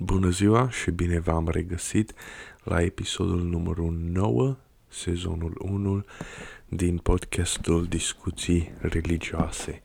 [0.00, 2.12] Bună ziua și bine v-am regăsit
[2.64, 4.56] la episodul numărul 9,
[4.88, 6.04] sezonul 1
[6.68, 9.82] din podcastul Discuții Religioase.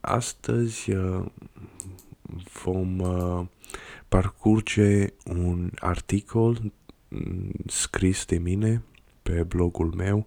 [0.00, 1.24] Astăzi uh,
[2.62, 3.46] vom uh,
[4.08, 6.72] parcurge un articol
[7.08, 8.82] mm, scris de mine
[9.22, 10.26] pe blogul meu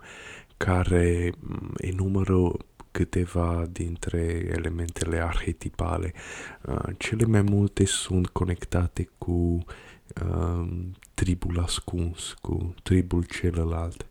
[0.58, 2.52] care mm, enumără
[2.94, 4.20] câteva dintre
[4.58, 6.14] elementele arhetipale.
[6.62, 9.32] Uh, cele mai multe sunt conectate cu
[10.24, 10.68] uh,
[11.14, 14.06] tribul ascuns, cu tribul celălalt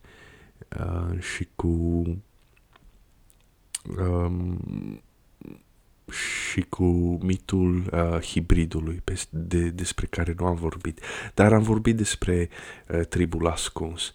[0.80, 1.69] uh, și cu
[3.98, 5.02] um,
[6.10, 6.85] și cu
[7.23, 11.01] mitul uh, hibridului pe, de, despre care nu am vorbit.
[11.35, 12.49] Dar am vorbit despre
[12.88, 14.12] uh, tribul ascuns.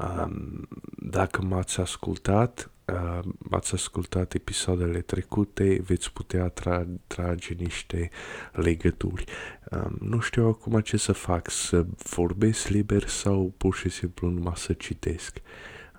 [0.00, 8.10] Um, dacă m-ați ascultat, uh, ați ascultat episoadele trecute, veți putea tra- trage niște
[8.52, 9.24] legături.
[9.70, 14.56] Um, nu știu acum ce să fac, să vorbesc liber sau pur și simplu numai
[14.56, 15.40] să citesc.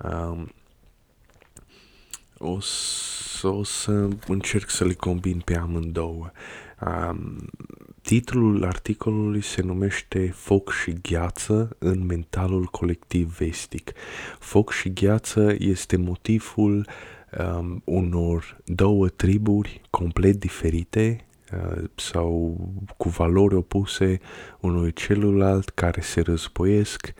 [0.03, 0.51] Um,
[2.37, 6.31] o să, o să încerc să le combin pe amândouă.
[6.85, 7.49] Um,
[8.01, 13.91] titlul articolului se numește Foc și gheață în mentalul colectiv vestic.
[14.39, 16.87] Foc și gheață este motivul
[17.39, 22.57] um, unor două triburi complet diferite uh, sau
[22.97, 24.19] cu valori opuse
[24.59, 27.13] unui celălalt care se războiesc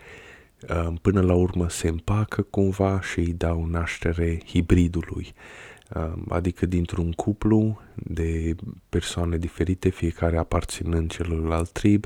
[0.69, 5.33] uh, până la urmă se împacă cumva și îi dau naștere hibridului.
[5.33, 5.70] Um,
[6.29, 8.55] adică dintr-un cuplu de
[8.89, 12.05] persoane diferite, fiecare aparținând celălalt trib,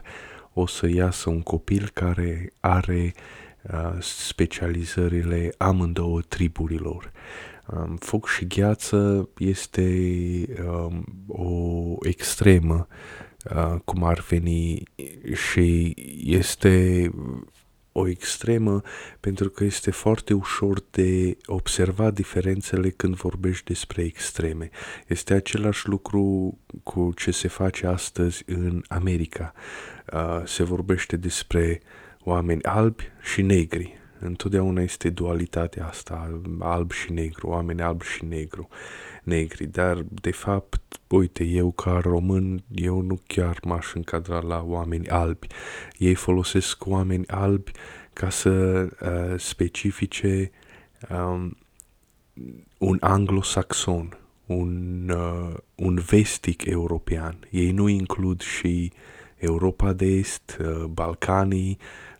[0.54, 3.14] o să iasă un copil care are
[3.62, 7.12] uh, specializările amândouă triburilor.
[7.68, 9.88] Um, foc și gheață este
[10.68, 12.88] um, o extremă,
[13.56, 14.84] uh, cum ar veni,
[15.34, 17.10] și este
[17.98, 18.82] o extremă
[19.20, 24.70] pentru că este foarte ușor de observat diferențele când vorbești despre extreme.
[25.08, 29.54] Este același lucru cu ce se face astăzi în America.
[30.14, 31.82] Uh, se vorbește despre
[32.24, 34.00] oameni albi și negri.
[34.20, 38.68] Întotdeauna este dualitatea asta, alb și negru, oameni alb și negru,
[39.26, 45.08] negri, dar de fapt, uite, eu ca român, eu nu chiar m-aș încadra la oameni
[45.08, 45.48] albi.
[45.98, 47.72] Ei folosesc oameni albi
[48.14, 50.52] ca să uh, specifice
[51.10, 51.58] um,
[52.78, 57.40] un anglosaxon, un, uh, un vestic european.
[57.50, 58.92] Ei nu includ și
[59.36, 61.78] Europa de Est, uh, Balcanii,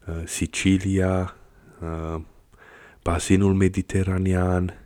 [0.08, 1.36] uh, Sicilia,
[1.82, 2.22] uh,
[3.04, 4.85] bazinul mediteranean, uh,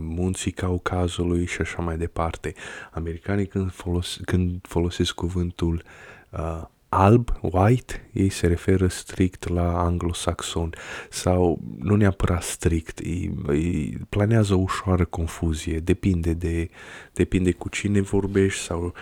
[0.00, 2.54] munții Caucazului și așa mai departe.
[2.90, 5.82] Americanii când, folos- când folosesc cuvântul
[6.30, 10.74] uh, alb, white, ei se referă strict la anglosaxon
[11.10, 16.68] sau nu neapărat strict, îi, îi planează o ușoară confuzie, depinde de,
[17.12, 18.94] depinde cu cine vorbești sau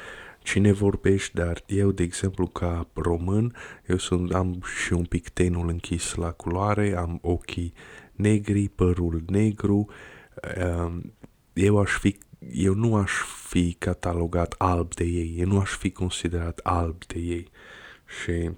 [0.42, 3.54] cine vorbești, dar eu, de exemplu, ca român,
[3.86, 7.72] eu sunt, am și un pic tenul închis la culoare, am ochii
[8.12, 9.88] negri, părul negru, um,
[11.52, 12.18] eu aș fi
[12.52, 13.12] eu nu aș
[13.48, 17.50] fi catalogat alb de ei, eu nu aș fi considerat alb de ei
[18.22, 18.50] și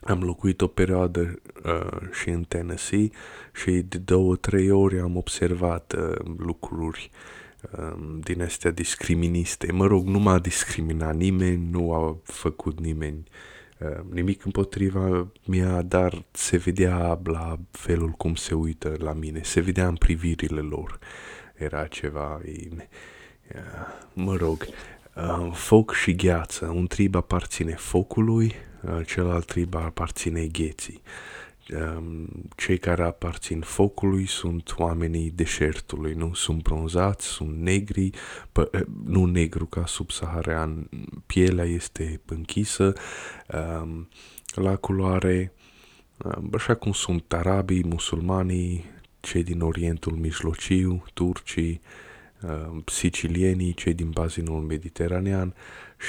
[0.00, 3.10] am locuit o perioadă uh, și în Tennessee
[3.52, 7.10] și de două, trei ori am observat uh, lucruri
[7.78, 9.72] uh, din astea discriministe.
[9.72, 13.53] Mă rog, nu m-a discriminat nimeni, nu a făcut nimeni uh,
[14.10, 19.86] nimic împotriva mea, dar se vedea la felul cum se uită la mine, se vedea
[19.86, 20.98] în privirile lor.
[21.54, 23.60] Era ceva, e, uh,
[24.12, 24.66] mă rog,
[25.16, 26.66] uh, foc și gheață.
[26.66, 31.02] Un trib aparține focului, uh, celălalt trib aparține gheții.
[31.72, 36.34] Um, cei care aparțin focului sunt oamenii deșertului, nu?
[36.34, 38.10] Sunt bronzați, sunt negri,
[38.52, 40.88] pă, uh, nu negru ca subsaharean,
[41.26, 42.92] pielea este închisă
[43.82, 44.08] um,
[44.54, 45.52] la culoare,
[46.24, 48.84] um, așa cum sunt arabii, musulmanii,
[49.20, 51.80] cei din Orientul Mijlociu, turcii,
[52.42, 55.54] uh, sicilienii, cei din bazinul mediteranean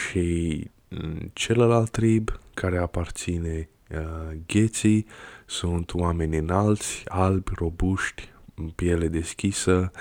[0.06, 5.06] și mm, celălalt trib care aparține uh, gheții
[5.46, 8.30] sunt oameni înalți, albi, robuști,
[8.76, 9.92] piele deschisă,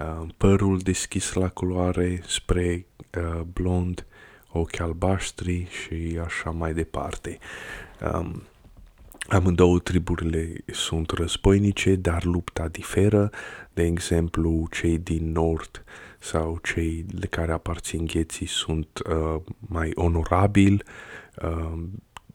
[0.00, 2.86] uh, părul deschis la culoare spre
[3.18, 4.06] uh, blond,
[4.52, 7.38] ochi albaștri și așa mai departe.
[8.14, 8.42] Um,
[9.28, 13.30] Amândouă triburile sunt războinice, dar lupta diferă.
[13.72, 15.84] De exemplu, cei din nord
[16.18, 20.82] sau cei de care aparțin gheții sunt uh, mai onorabili,
[21.42, 21.72] uh,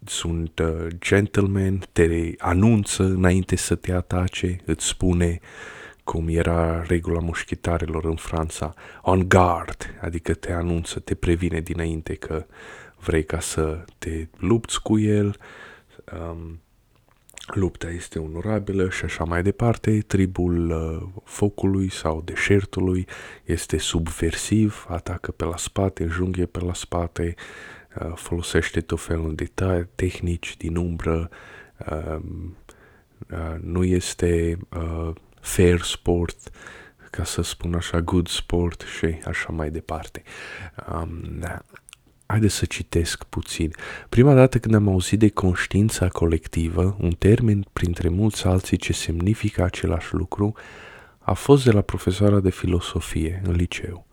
[0.10, 5.40] sunt uh, gentlemen, te anunță înainte să te atace, îți spune
[6.04, 12.46] cum era regula mușchitarelor în Franța, on guard, adică te anunță, te previne dinainte că
[13.00, 15.38] vrei ca să te lupți cu el,
[16.20, 16.62] um,
[17.54, 23.08] lupta este onorabilă și așa mai departe, tribul uh, focului sau deșertului
[23.44, 27.77] este subversiv, atacă pe la spate, înjunghe pe la spate, uh,
[28.16, 29.52] folosește tot felul de
[29.96, 31.30] tehnici din umbră,
[31.90, 32.20] uh,
[33.32, 36.50] uh, nu este uh, fair sport,
[37.12, 40.24] ca să spun așa, good sport și așa mai departe.
[40.94, 41.62] Um, da.
[42.26, 43.72] Haideți să citesc puțin.
[44.10, 49.64] Prima dată când am auzit de conștiința colectivă, un termen printre mulți alții ce semnifică
[49.64, 50.54] același lucru,
[51.20, 54.07] a fost de la profesoara de filosofie în liceu.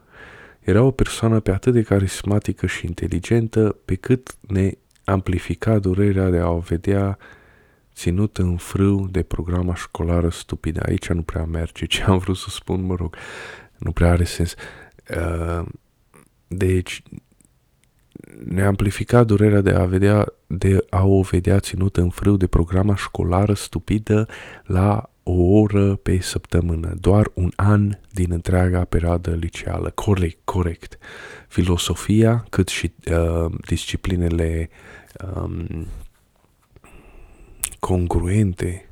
[0.65, 4.73] Era o persoană pe atât de carismatică și inteligentă, pe cât ne
[5.05, 7.19] amplifica durerea de a o vedea
[7.95, 10.81] ținut în frâu de programa școlară stupidă.
[10.87, 13.17] Aici nu prea merge ce am vrut să spun, mă rog,
[13.79, 14.55] nu prea are sens.
[15.17, 15.67] Uh,
[16.47, 17.03] deci,
[18.45, 22.95] ne amplifica durerea de a, vedea, de a o vedea ținută în frâu de programa
[22.95, 24.29] școlară stupidă
[24.65, 29.91] la o oră pe săptămână, doar un an din întreaga perioadă liceală.
[29.91, 30.99] Corect, corect.
[31.49, 34.69] Filosofia, cât și uh, disciplinele
[35.35, 35.87] um,
[37.79, 38.89] congruente,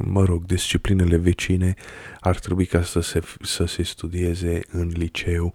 [0.00, 1.74] mă rog, disciplinele vecine,
[2.20, 5.54] ar trebui ca să se, să se studieze în liceu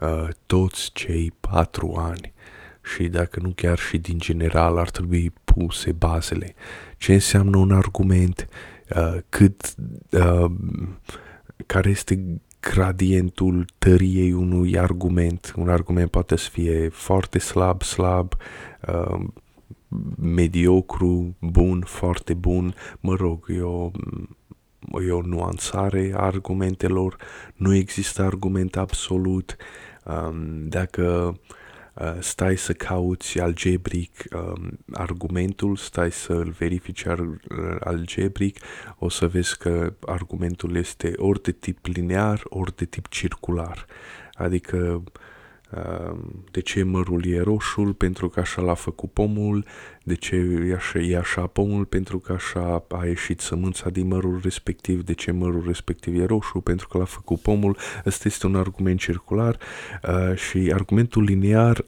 [0.00, 2.32] uh, toți cei patru ani
[2.94, 6.54] și dacă nu chiar și din general ar trebui puse bazele.
[6.96, 8.73] Ce înseamnă un argument, uh,
[9.28, 9.74] cât,
[10.10, 10.50] uh,
[11.66, 15.52] care este gradientul tăriei unui argument.
[15.56, 18.34] Un argument poate să fie foarte slab, slab,
[18.88, 19.20] uh,
[20.16, 23.90] mediocru, bun, foarte bun, mă rog, e o,
[25.06, 27.16] e o nuanțare a argumentelor,
[27.54, 29.56] nu există argument absolut,
[30.04, 31.54] um, dacă uh,
[32.20, 37.20] stai să cauți algebric um, argumentul, stai să-l verifici ar,
[37.80, 38.58] algebric,
[38.98, 43.86] o să vezi că argumentul este ori de tip linear, ori de tip circular.
[44.34, 45.02] Adică Ehm,
[46.50, 49.64] de ce mărul e roșu, pentru că așa l-a făcut pomul,
[50.02, 50.36] de ce
[50.68, 55.12] e așa, e așa pomul, pentru că așa a ieșit sămânța din mărul respectiv, de
[55.12, 57.76] ce mărul respectiv e roșu, pentru că l-a făcut pomul.
[58.06, 59.56] Ăsta este un argument circular
[60.08, 61.84] uh, și argumentul linear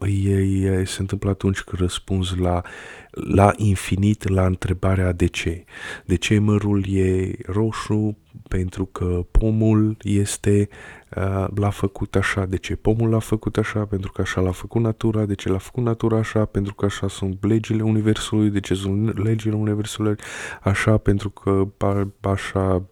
[0.00, 2.62] uh, e, e, se întâmplă atunci când răspunzi la,
[3.10, 5.64] la infinit la întrebarea de ce.
[6.04, 8.16] De ce mărul e roșu?
[8.48, 11.01] Pentru că pomul este Uh,
[11.54, 15.24] l-a făcut așa, de ce pomul l-a făcut așa, pentru că așa l-a făcut natura,
[15.24, 19.22] de ce l-a făcut natura așa, pentru că așa sunt legile Universului, de ce sunt
[19.24, 20.14] legile Universului
[20.62, 21.66] așa, pentru că
[22.20, 22.82] așa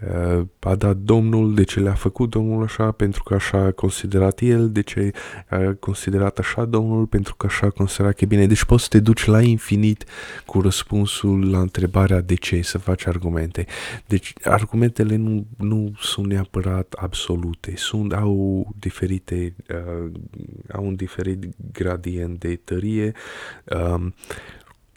[0.00, 4.40] uh, a dat Domnul, de ce le-a făcut Domnul așa, pentru că așa a considerat
[4.40, 5.10] el, de ce
[5.48, 8.46] a considerat așa Domnul, pentru că așa a considerat că e bine.
[8.46, 10.04] Deci poți să te duci la infinit
[10.46, 13.66] cu răspunsul la întrebarea de ce să faci argumente.
[14.06, 16.94] Deci argumentele nu, nu sunt neapărat
[17.54, 20.10] absolute, sunt, au diferite, uh,
[20.72, 23.12] au un diferit gradient de tărie,
[23.64, 24.14] um,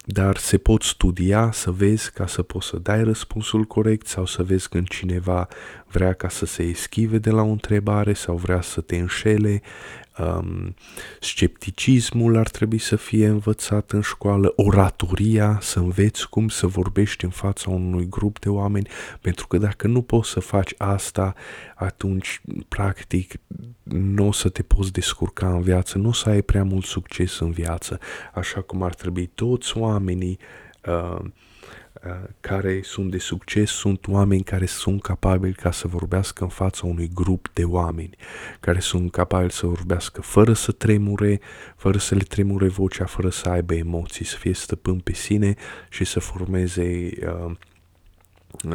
[0.06, 4.44] dar se pot studia să vezi ca să poți să dai răspunsul corect sau să
[4.44, 5.48] vezi când cineva
[5.88, 9.62] vrea ca să se eschive de la o întrebare sau vrea să te înșele
[10.20, 10.76] um,
[11.20, 17.30] scepticismul ar trebui să fie învățat în școală, oratoria, să înveți cum să vorbești în
[17.30, 18.88] fața unui grup de oameni,
[19.22, 21.34] pentru că dacă nu poți să faci asta,
[21.76, 23.34] atunci, practic,
[23.84, 27.40] nu o să te poți descurca în viață, nu o să ai prea mult succes
[27.40, 28.00] în viață,
[28.34, 31.26] așa cum ar trebui toți oamenii uh, Uh,
[32.40, 37.10] care sunt de succes sunt oameni care sunt capabili ca să vorbească în fața unui
[37.14, 38.16] grup de oameni,
[38.60, 41.40] care sunt capabili să vorbească fără să tremure,
[41.76, 45.56] fără să le tremure vocea, fără să aibă emoții, să fie stăpân pe sine
[45.90, 47.56] și să formeze uh,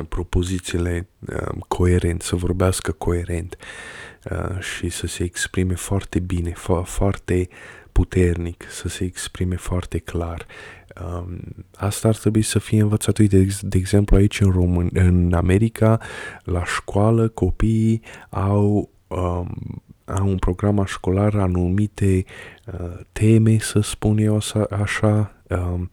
[0.09, 3.57] propozițiile uh, coerent, să vorbească coerent
[4.31, 7.49] uh, și să se exprime foarte bine, fo- foarte
[7.93, 10.47] puternic, să se exprime foarte clar.
[11.01, 11.41] Um,
[11.77, 13.19] asta ar trebui să fie învățat.
[13.19, 16.01] Uite, de, de exemplu, aici în, Român, în America,
[16.43, 22.25] la școală, copiii au, um, au un program școlar anumite
[22.67, 25.89] uh, teme, să spun eu așa, um,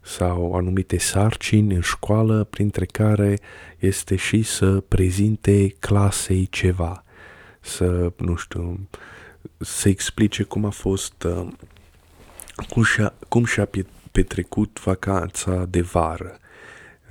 [0.00, 3.38] sau anumite sarcini în școală, printre care
[3.78, 7.04] este și să prezinte clasei ceva
[7.62, 8.88] să, nu știu,
[9.58, 11.48] să explice cum a fost, uh,
[12.68, 13.64] cum și-a, cum și-a
[14.12, 16.38] petrecut vacanța de vară.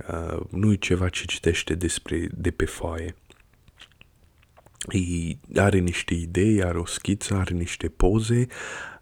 [0.10, 3.16] Uh, nu e ceva ce citește despre, de pe foaie.
[4.90, 8.48] E, are niște idei, are o schiță, are niște poze,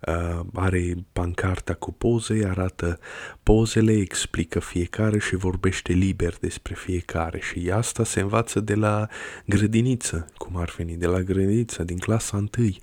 [0.07, 2.99] uh, are pancarta cu poze, arată
[3.43, 9.07] pozele, explică fiecare și vorbește liber despre fiecare și asta se învață de la
[9.45, 12.79] grădiniță, cum ar veni, de la grădiniță, din clasa întâi.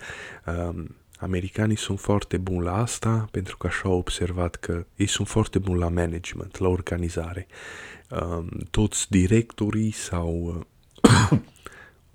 [0.47, 0.85] Uh,
[1.19, 5.59] Americanii sunt foarte buni la asta pentru că așa au observat că ei sunt foarte
[5.59, 7.47] buni la management, la organizare.
[8.11, 10.65] Uh, toți directorii sau
[11.03, 11.39] uh,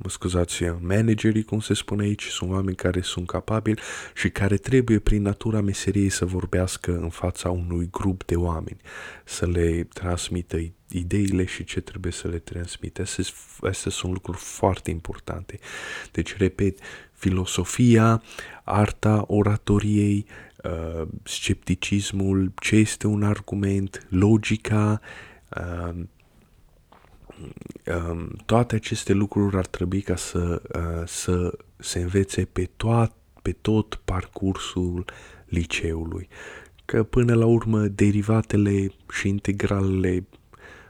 [0.04, 3.80] mă scuzați, managerii, cum se spune aici, sunt oameni care sunt capabili
[4.14, 8.78] și care trebuie prin natura meseriei să vorbească în fața unui grup de oameni,
[9.26, 13.02] să le transmită ideile și ce trebuie să le transmită.
[13.60, 15.60] Astea sunt lucruri foarte importante.
[16.12, 16.80] Deci, repet,
[17.14, 18.24] filosofia,
[18.64, 20.26] arta oratoriei,
[20.64, 26.10] uh, scepticismul, ce este un argument, logica, uh, um,
[28.46, 34.02] toate aceste lucruri ar trebui ca să, uh, să se învețe pe, toat, pe tot
[34.06, 35.06] parcursul
[35.46, 36.28] liceului.
[36.86, 40.26] Că până la urmă derivatele și integralele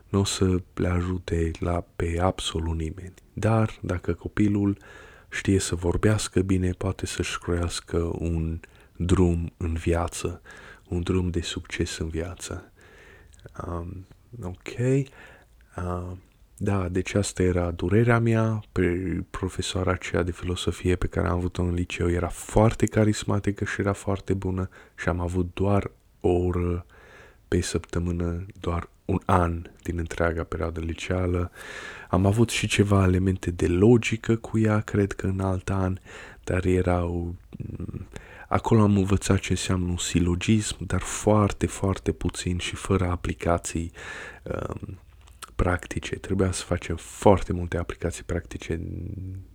[0.10, 3.14] nu o să le ajute la pe absolut nimeni.
[3.34, 4.78] Dar dacă copilul
[5.30, 8.60] știe să vorbească bine, poate să-și croiască un
[8.96, 10.42] drum în viață,
[10.88, 12.72] un drum de succes în viață.
[13.68, 14.06] Um,
[14.44, 14.78] ok.
[15.76, 16.12] Uh,
[16.64, 18.64] da, deci asta era durerea mea.
[18.72, 18.84] Pe
[19.30, 23.94] profesoara aceea de filosofie pe care am avut-o în liceu era foarte carismatică și era
[23.94, 26.86] foarte bună și am avut doar o oră
[27.48, 31.52] pe săptămână, doar un an din întreaga perioadă liceală.
[32.10, 35.98] Am avut și ceva elemente de logică cu ea, cred că în alt an,
[36.44, 37.36] dar erau...
[37.58, 38.08] Mm,
[38.48, 43.92] acolo am învățat ce înseamnă un silogism, dar foarte, foarte puțin și fără aplicații
[44.44, 45.00] um,
[45.62, 46.16] practice.
[46.16, 48.82] Trebuia să facem foarte multe aplicații practice,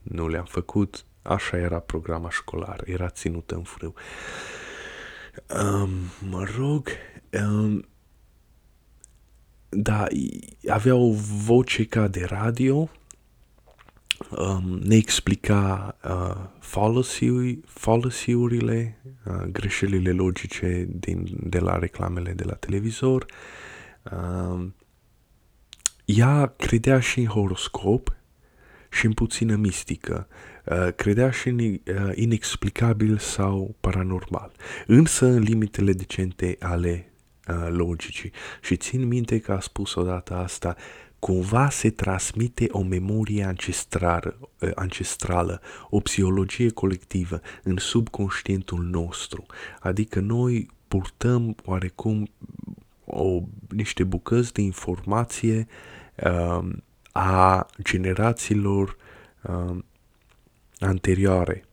[0.02, 1.04] nu le-am făcut.
[1.22, 3.94] Așa era programa școlară, era ținută în frâu.
[5.62, 5.90] Um,
[6.30, 6.88] mă rog,
[7.42, 7.86] um,
[9.68, 10.06] da,
[10.68, 11.12] avea o
[11.44, 12.88] voce ca de radio,
[14.30, 22.54] um, ne explica uh, fallacy, fallacy-urile, uh, greșelile logice din, de la reclamele de la
[22.54, 23.26] televizor.
[24.12, 24.74] Um,
[26.06, 28.16] ea credea și în horoscop
[28.90, 30.28] și în puțină mistică,
[30.64, 31.78] uh, credea și în uh,
[32.14, 34.52] inexplicabil sau paranormal,
[34.86, 37.12] însă în limitele decente ale
[37.48, 38.32] uh, logicii.
[38.62, 40.76] Și țin minte că a spus odată asta,
[41.18, 45.60] cumva se transmite o memorie ancestrală, ancestrală,
[45.90, 49.46] o psihologie colectivă în subconștientul nostru.
[49.80, 52.28] Adică noi purtăm oarecum
[53.06, 55.66] o, niște bucăți de informație
[56.24, 56.68] uh,
[57.12, 58.96] a generațiilor
[59.42, 59.76] uh,
[60.78, 61.64] anterioare,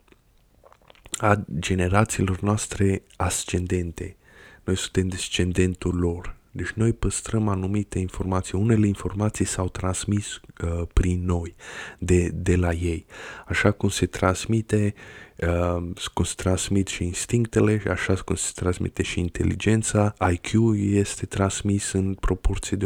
[1.11, 4.15] a generațiilor noastre ascendente.
[4.63, 6.35] Noi suntem descendentul lor.
[6.55, 8.57] Deci noi păstrăm anumite informații.
[8.57, 11.55] Unele informații s-au transmis uh, prin noi,
[11.99, 13.05] de, de la ei.
[13.47, 14.93] Așa cum se transmite,
[15.37, 15.83] uh,
[16.13, 20.13] cum se transmit și instinctele, așa cum se transmite și inteligența.
[20.31, 22.85] IQ este transmis în proporție de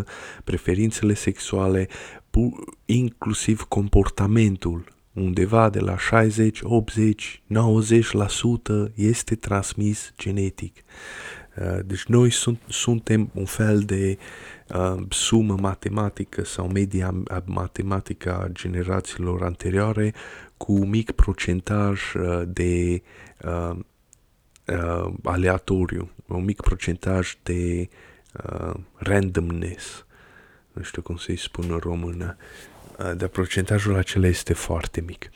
[0.00, 0.04] 80%,
[0.44, 1.88] preferințele sexuale,
[2.84, 10.84] inclusiv comportamentul undeva de la 60, 80, 90% este transmis genetic.
[11.56, 14.18] Uh, deci noi sunt, suntem un fel de
[14.74, 17.14] uh, sumă matematică sau media
[17.44, 20.14] matematică a generațiilor anterioare
[20.56, 23.02] cu un mic procentaj uh, de
[23.44, 23.76] uh,
[24.66, 27.88] uh, aleatoriu, un mic procentaj de
[28.44, 30.06] uh, randomness.
[30.72, 32.36] Nu știu cum să-i spun în română,
[32.98, 35.30] uh, dar procentajul acela este foarte mic.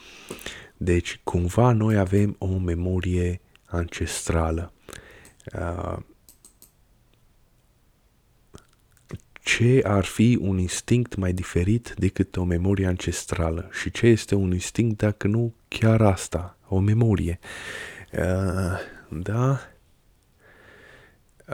[0.77, 4.73] Deci, cumva noi avem o memorie ancestrală.
[4.87, 5.03] Uh,
[9.45, 14.53] ce ar fi un instinct mai diferit decât o memorie ancestrală și ce este un
[14.53, 17.39] instinct dacă nu chiar asta, o memorie.
[18.13, 18.79] Uh,
[19.23, 19.61] da?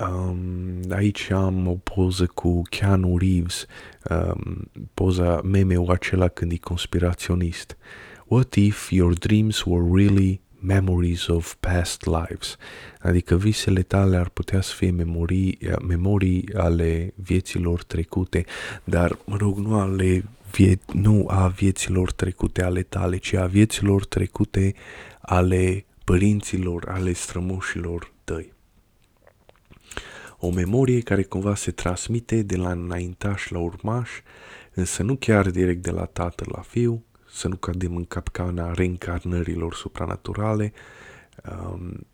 [0.08, 3.66] Um, aici am o poză cu Keanu Reeves,
[4.10, 7.76] um, poza meme-ul acela când e conspiraționist.
[8.26, 12.56] What if your dreams were really memories of past lives,
[13.00, 18.44] adică visele tale ar putea să fie memorii, memorii ale vieților trecute,
[18.84, 24.06] dar, mă rog, nu ale vie- nu a vieților trecute ale tale, ci a vieților
[24.06, 24.74] trecute
[25.20, 28.52] ale părinților, ale strămoșilor tăi.
[30.38, 34.10] O memorie care cumva se transmite de la înaintaș la urmaș,
[34.74, 39.74] însă nu chiar direct de la tatăl la fiu, să nu cadem în capcana reîncarnărilor
[39.74, 40.72] supranaturale,
[41.72, 42.06] um,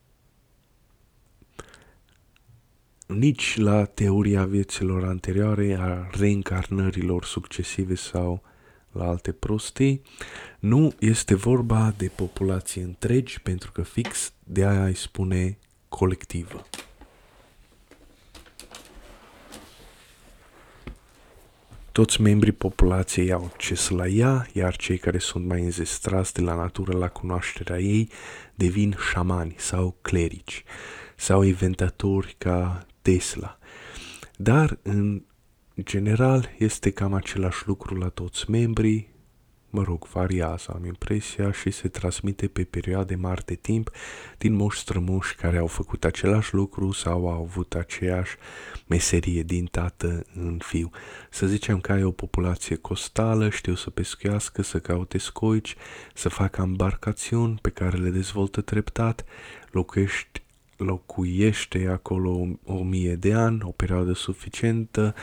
[3.06, 8.42] nici la teoria vieților anterioare, a reîncarnărilor succesive sau
[8.92, 10.02] la alte prostii.
[10.58, 15.58] Nu este vorba de populații întregi, pentru că fix de aia îi spune
[15.88, 16.66] colectivă.
[21.96, 26.54] Toți membrii populației au acces la ea, iar cei care sunt mai înzestrați de la
[26.54, 28.10] natură la cunoașterea ei
[28.54, 30.64] devin șamani sau clerici
[31.14, 33.58] sau inventatori ca Tesla.
[34.36, 35.22] Dar, în
[35.80, 39.08] general, este cam același lucru la toți membrii,
[39.70, 43.90] mă rog, variază, am impresia, și se transmite pe perioade mari de timp
[44.38, 48.36] din moși strămoși care au făcut același lucru sau au avut aceeași
[48.86, 50.90] meserie din tată în fiu.
[51.30, 55.76] Să zicem că ai o populație costală, știu să pescuiască, să caute scoici,
[56.14, 59.24] să facă embarcațiuni pe care le dezvoltă treptat,
[59.70, 60.44] locuiești
[60.76, 65.14] locuiește acolo o, o mie de ani, o perioadă suficientă,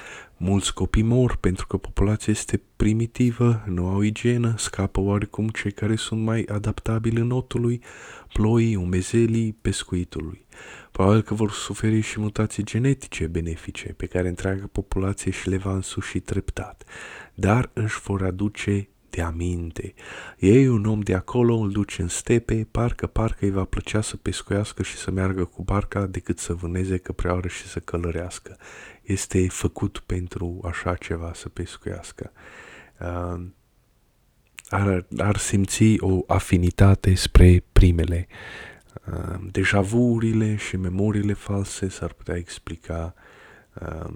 [0.44, 5.96] mulți copii mor pentru că populația este primitivă, nu au igienă, scapă oarecum cei care
[5.96, 7.82] sunt mai adaptabili înotului,
[8.34, 10.46] ploii, umezelii, pescuitului.
[10.92, 15.74] Probabil că vor suferi și mutații genetice benefice pe care întreaga populație și le va
[15.74, 16.84] însuși treptat,
[17.34, 19.94] dar își vor aduce de aminte.
[20.40, 24.18] Ei un om de acolo, îl duce în stepe, parcă, parcă îi va plăcea să
[24.18, 28.58] pescuiască și să meargă cu barca decât să vâneze căpreaură și să călărească.
[29.02, 32.32] Este făcut pentru așa ceva să pescuiască.
[33.00, 33.46] Uh,
[34.70, 38.28] ar, ar simți o afinitate spre primele.
[39.14, 43.14] Uh, deja vurile și memoriile false s-ar putea explica
[43.82, 44.14] uh,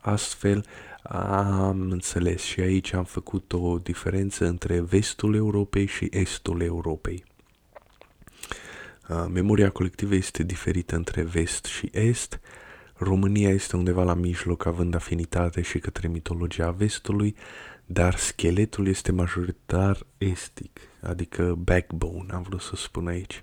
[0.00, 0.64] astfel.
[1.12, 7.24] Am înțeles și aici am făcut o diferență între vestul Europei și estul Europei.
[9.28, 12.40] Memoria colectivă este diferită între vest și est.
[12.94, 17.36] România este undeva la mijloc, având afinitate și către mitologia vestului,
[17.86, 23.42] dar scheletul este majoritar estic, adică backbone, am vrut să spun aici,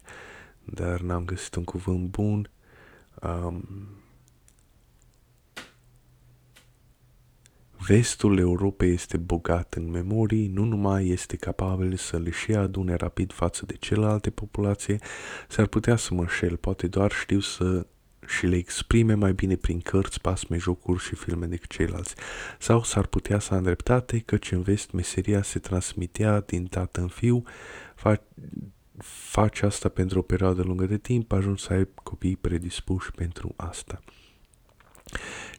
[0.64, 2.50] dar n-am găsit un cuvânt bun.
[3.22, 3.88] Um,
[7.80, 13.32] Vestul Europei este bogat în memorii, nu numai este capabil să le și adune rapid
[13.34, 15.00] față de celelalte populații,
[15.48, 17.86] s-ar putea să mă înșel, poate doar știu să
[18.28, 22.16] și le exprime mai bine prin cărți, pasme, jocuri și filme decât ceilalți.
[22.60, 27.08] Sau s-ar putea să am dreptate, căci în vest meseria se transmitea din tată în
[27.08, 27.44] fiu,
[27.96, 28.24] fa-
[29.04, 34.00] face asta pentru o perioadă lungă de timp, ajungi să ai copii predispuși pentru asta.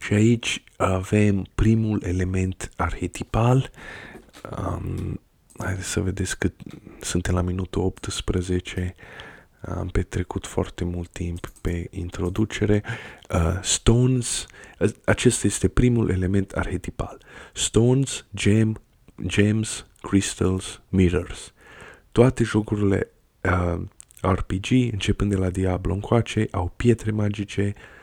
[0.01, 3.71] Și aici avem primul element arhetipal.
[4.59, 5.21] Um,
[5.59, 6.51] haideți să vedeți că
[7.01, 8.95] suntem la minutul 18.
[9.61, 12.83] Am petrecut foarte mult timp pe introducere.
[13.31, 14.47] Uh, stones,
[15.05, 17.21] acesta este primul element arhetipal.
[17.53, 18.81] Stones, gem,
[19.27, 21.53] gems, crystals, mirrors.
[22.13, 23.11] Toate jocurile
[23.43, 23.81] uh,
[24.21, 27.97] RPG, începând de la Diablo încoace, au pietre magice, uh, Uh,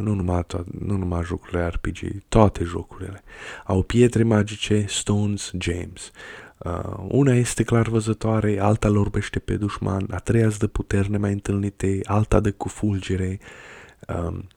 [0.00, 3.22] nu numai, to- nu numai jocurile RPG, toate jocurile.
[3.64, 6.10] Au pietre magice, stones, gems.
[6.58, 11.10] Uh, una este clar văzătoare, alta lor orbește pe dușman, a treia îți dă puteri
[11.10, 13.38] nemai întâlnite, alta de cu fulgere.
[14.08, 14.48] Um,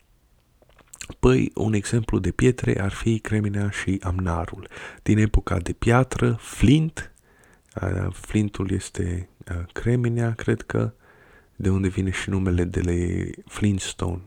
[1.19, 4.67] Păi, un exemplu de pietre ar fi creminea și amnarul.
[5.03, 7.11] Din epoca de piatră, flint,
[7.81, 10.93] uh, flintul este uh, creminea, cred că,
[11.55, 12.81] de unde vine și numele de
[13.45, 14.21] Flintstone,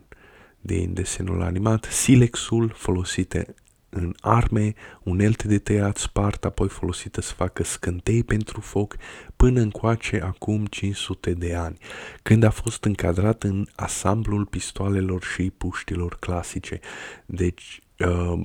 [0.66, 3.54] din desenul animat, silexul folosite
[3.88, 8.96] în arme, unelte de tăiat spart, apoi folosită să facă scântei pentru foc,
[9.36, 11.78] până încoace acum 500 de ani,
[12.22, 16.80] când a fost încadrat în asamblul pistoalelor și puștilor clasice.
[17.26, 18.40] Deci, uh,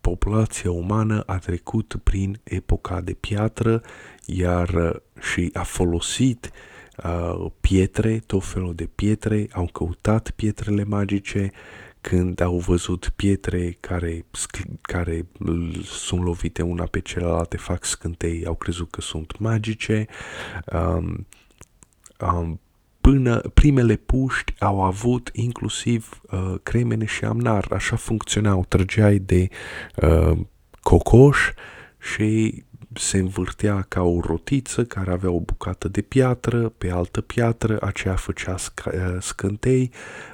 [0.00, 3.82] populația umană a trecut prin epoca de piatră,
[4.26, 6.71] iar uh, și a folosit uh, uh,
[7.60, 11.50] pietre, tot felul de pietre, au căutat pietrele magice,
[12.00, 14.24] când au văzut pietre care,
[14.80, 15.26] care
[15.84, 20.06] sunt lovite una pe celelalte, fac scântei, au crezut că sunt magice.
[20.72, 21.26] Um,
[22.20, 22.60] um,
[23.00, 29.48] până primele puști au avut inclusiv uh, cremene și amnar, așa funcționau, trăgeai de
[29.96, 30.38] uh,
[30.80, 31.38] cocoș
[32.14, 32.62] și
[32.94, 38.14] se învârtea ca o rotiță care avea o bucată de piatră, pe altă piatră, aceea
[38.14, 39.90] făcea sc- scântei,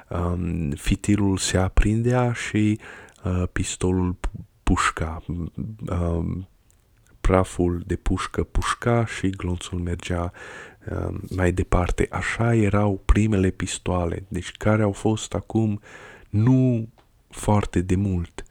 [0.09, 2.79] um, fitilul se aprindea și
[3.23, 4.15] uh, pistolul
[4.63, 5.23] pușca.
[5.89, 6.47] Um,
[7.21, 10.31] praful de pușcă pușca și glonțul mergea
[10.91, 12.07] uh, mai departe.
[12.11, 15.81] Așa erau primele pistoale, deci care au fost acum
[16.29, 16.89] nu
[17.29, 18.43] foarte de mult,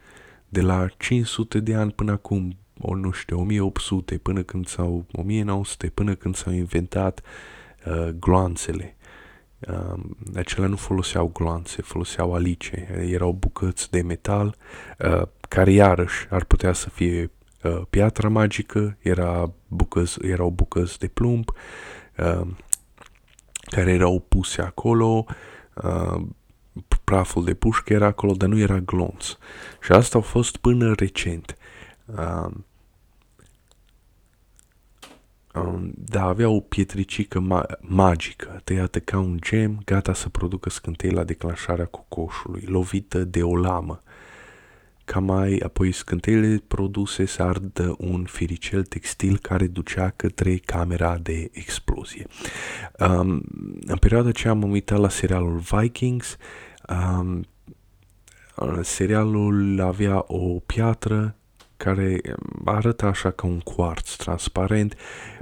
[0.49, 5.87] de la 500 de ani până acum, o nu știu, 1800 până când s-au, 1900
[5.89, 7.21] până când s-au inventat
[7.87, 8.97] uh, gloanțele.
[9.69, 10.01] Uh,
[10.35, 14.57] acelea nu foloseau gloanțe, foloseau alice, erau bucăți de metal
[14.99, 17.31] uh, care iarăși ar putea să fie
[17.63, 21.49] uh, piatra magică, era bucăți, erau bucăți de plumb
[22.19, 22.47] uh,
[23.61, 25.25] care erau puse acolo,
[25.75, 26.23] uh,
[27.05, 29.27] praful de pușcă era acolo, dar nu era glonț.
[29.81, 31.57] Și asta a fost până recent.
[32.05, 32.51] Uh,
[35.67, 41.11] um, da, avea o pietricică ma- magică, tăiată ca un gem, gata să producă scântei
[41.11, 44.03] la declanșarea cocoșului, lovită de o lamă.
[45.05, 51.49] Ca mai apoi scânteile produse să ardă un firicel textil care ducea către camera de
[51.53, 52.27] explozie.
[52.99, 53.43] Um,
[53.81, 56.37] în perioada ce am uitat la serialul Vikings,
[56.89, 57.47] um,
[58.83, 61.38] serialul avea o piatră
[61.79, 62.21] care
[62.65, 64.97] arăta așa ca un quartz transparent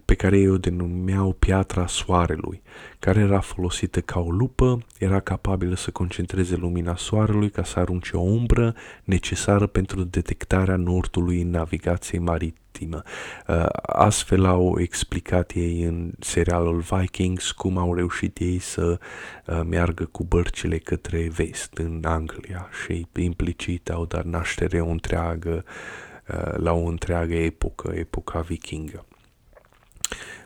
[0.04, 2.62] pe care ei o denumeau piatra soarelui,
[2.98, 8.16] care era folosită ca o lupă, era capabilă să concentreze lumina soarelui ca să arunce
[8.16, 13.02] o umbră necesară pentru detectarea nordului în navigație maritimă.
[13.48, 18.98] Uh, astfel au explicat ei în serialul Vikings cum au reușit ei să
[19.46, 25.64] uh, meargă cu bărcile către vest, în Anglia, și implicit au dat naștere o întreagă
[25.66, 26.06] uh,
[26.56, 29.04] la o întreagă epocă, epoca vikingă.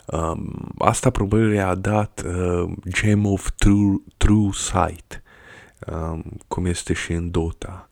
[0.06, 5.22] Um, asta probabil a dat uh, Gem of True, true Sight,
[5.86, 7.88] um, cum este și în Dota.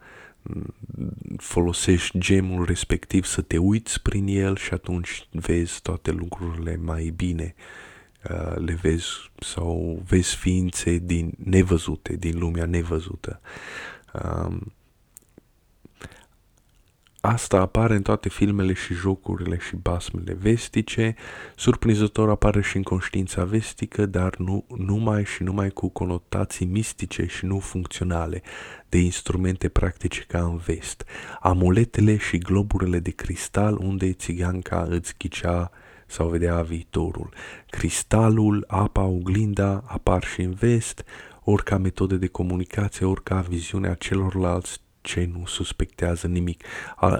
[1.36, 7.54] Folosești gemul respectiv să te uiți prin el și atunci vezi toate lucrurile mai bine.
[8.30, 9.06] Uh, le vezi
[9.40, 13.40] sau vezi ființe din nevăzute, din lumea nevăzută.
[14.12, 14.72] Um,
[17.20, 21.14] Asta apare în toate filmele și jocurile și basmele vestice,
[21.56, 27.44] surprinzător apare și în conștiința vestică, dar nu numai și numai cu conotații mistice și
[27.44, 28.42] nu funcționale,
[28.88, 31.04] de instrumente practice ca în vest.
[31.40, 35.70] Amuletele și globurile de cristal unde țiganca îți ghicea
[36.06, 37.32] sau vedea viitorul.
[37.70, 41.04] Cristalul, apa, oglinda apar și în vest,
[41.44, 46.64] ori ca metode de comunicație, ori ca viziunea celorlalți ce nu suspectează nimic.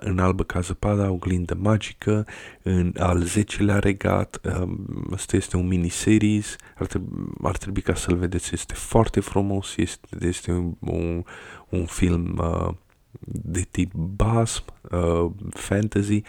[0.01, 2.27] În albă ca zăpada, oglindă magică,
[2.63, 8.17] în al zecelea regat, um, asta este un miniseries, ar trebui, ar trebui ca să-l
[8.17, 11.25] vedeți, este foarte frumos, este, este un, un,
[11.69, 12.75] un film uh,
[13.21, 16.23] de tip basm, uh, fantasy,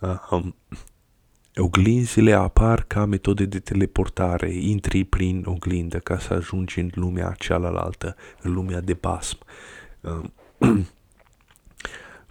[0.00, 0.54] uh, um,
[1.58, 8.16] Oglinzile apar ca metode de teleportare, intri prin oglindă ca să ajungi în lumea cealaltă,
[8.42, 9.38] în lumea de basm.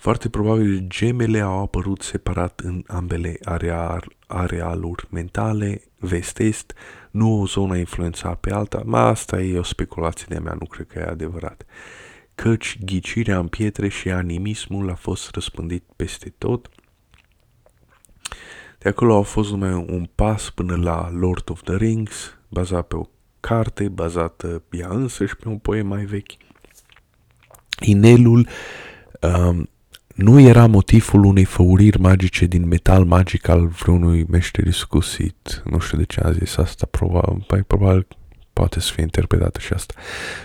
[0.05, 6.73] Uh, Foarte probabil gemele au apărut separat în ambele areal, arealuri mentale, vest-est,
[7.11, 10.87] nu o zonă influența pe alta, ma asta e o speculație de-a mea, nu cred
[10.87, 11.65] că e adevărat.
[12.35, 16.69] Căci ghicirea în pietre și animismul a fost răspândit peste tot.
[18.77, 22.95] De acolo a fost numai un pas până la Lord of the Rings, bazat pe
[22.95, 23.03] o
[23.39, 26.31] carte, bazată ea însăși pe un poem mai vechi.
[27.79, 28.47] Inelul
[29.21, 29.69] um,
[30.15, 35.63] nu era motivul unei făuriri magice din metal magic al vreunui meșter iscusit.
[35.69, 38.07] Nu știu de ce a zis asta, probabil, păi, probabil
[38.53, 39.93] poate să fie interpretată și asta,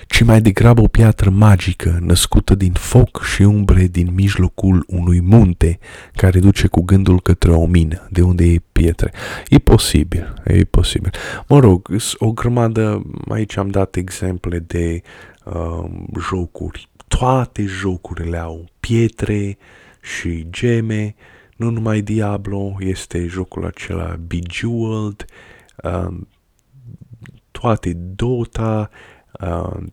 [0.06, 5.78] ci mai degrabă o piatră magică, născută din foc și umbre din mijlocul unui munte,
[6.12, 9.12] care duce cu gândul către o mină, de unde e pietre.
[9.48, 11.10] E posibil, e posibil.
[11.48, 15.02] Mă rog, o grămadă, aici am dat exemple de
[15.44, 19.58] uh, jocuri toate jocurile au pietre
[20.00, 21.14] și geme,
[21.56, 25.24] nu numai Diablo, este jocul acela Bejeweled,
[25.82, 26.28] um,
[27.50, 28.90] toate Dota,
[29.40, 29.92] um,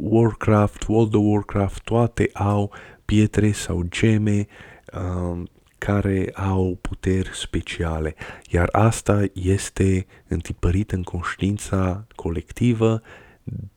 [0.00, 2.72] Warcraft, World of Warcraft, toate au
[3.04, 4.46] pietre sau geme
[4.92, 5.48] um,
[5.78, 8.14] care au puteri speciale,
[8.50, 13.02] iar asta este întipărit în conștiința colectivă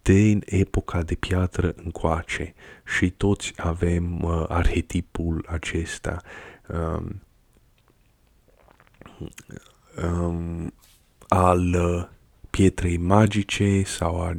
[0.02, 2.54] din epoca de piatră încoace
[2.86, 6.22] și toți avem uh, arhetipul acesta.
[6.68, 7.22] Um,
[10.04, 10.74] um,
[11.28, 12.08] al uh,
[12.50, 14.34] pietrei magice sau a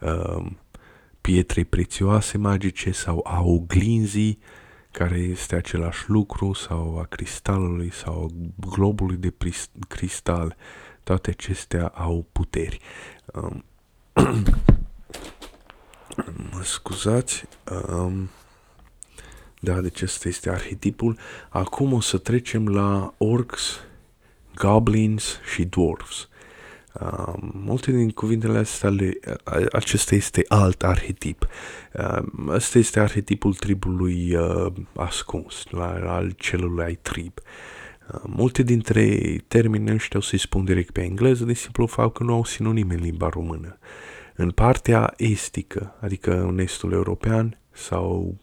[0.00, 0.58] um,
[1.20, 4.38] pietrei prețioase magice sau a oglinzii,
[4.90, 9.32] care este același lucru, sau a cristalului sau globului de
[9.88, 10.56] cristal.
[11.02, 12.78] Toate acestea au puteri.
[13.34, 13.64] Um,
[16.52, 17.44] mă scuzați.
[17.92, 18.30] Um,
[19.60, 21.18] da, deci ăsta este arhetipul.
[21.48, 23.80] Acum o să trecem la orcs,
[24.54, 26.28] goblins și dwarfs.
[26.92, 29.18] Uh, multe din cuvintele astea, le,
[29.72, 31.46] acesta este alt arhetip.
[31.92, 37.32] Uh, ăsta este arhetipul tribului uh, ascuns, la, al celui trib.
[37.36, 37.79] Uh,
[38.26, 42.32] multe dintre termenii ăștia o să-i spun direct pe engleză, de simplu fapt că nu
[42.32, 43.78] au sinonime în limba română.
[44.34, 48.36] În partea estică, adică în estul european sau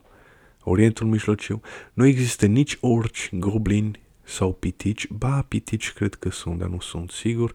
[0.63, 1.61] Orientul Mijlociu,
[1.93, 7.11] nu există nici orci, goblini sau pitici, ba pitici cred că sunt, dar nu sunt
[7.11, 7.53] sigur,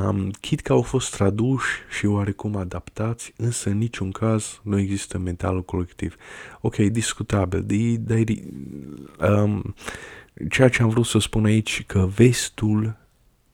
[0.00, 1.66] um, chit că au fost traduși
[1.98, 6.16] și oarecum adaptați, însă în niciun caz nu există mentalul colectiv.
[6.60, 8.24] Ok, discutabil, de, de,
[9.28, 9.74] um,
[10.48, 13.00] ceea ce am vrut să spun aici, că vestul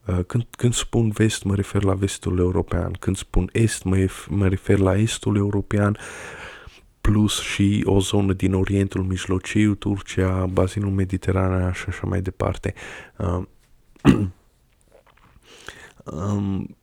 [0.09, 2.91] Uh, când, când spun vest, mă refer la vestul european.
[2.99, 5.97] Când spun est, mă, mă refer la estul european,
[7.01, 12.73] plus și o zonă din Orientul Mijlociu, Turcia, bazinul mediteranean și așa mai departe.
[13.17, 13.43] Uh,
[16.03, 16.77] um,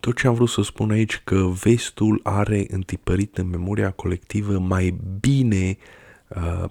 [0.00, 4.96] tot ce am vrut să spun aici că vestul are întipărit în memoria colectivă mai
[5.20, 6.02] bine uh,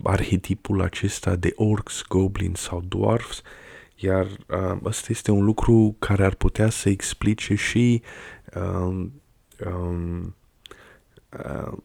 [0.03, 3.41] arhetipul acesta de orcs, goblins sau dwarfs
[4.03, 8.01] iar uh, ăsta este un lucru care ar putea să explice și
[8.55, 9.05] uh,
[9.65, 10.35] um,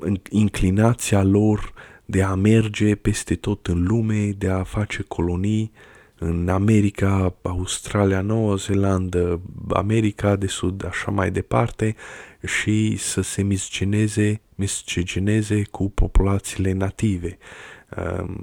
[0.05, 1.73] uh, inclinația lor
[2.05, 5.73] de a merge peste tot în lume, de a face colonii
[6.19, 11.95] în America, Australia, Noua Zeelandă, America de Sud, așa mai departe,
[12.47, 17.39] și să se misceneze, miscegeneze cu populațiile native.
[17.97, 18.35] Uh,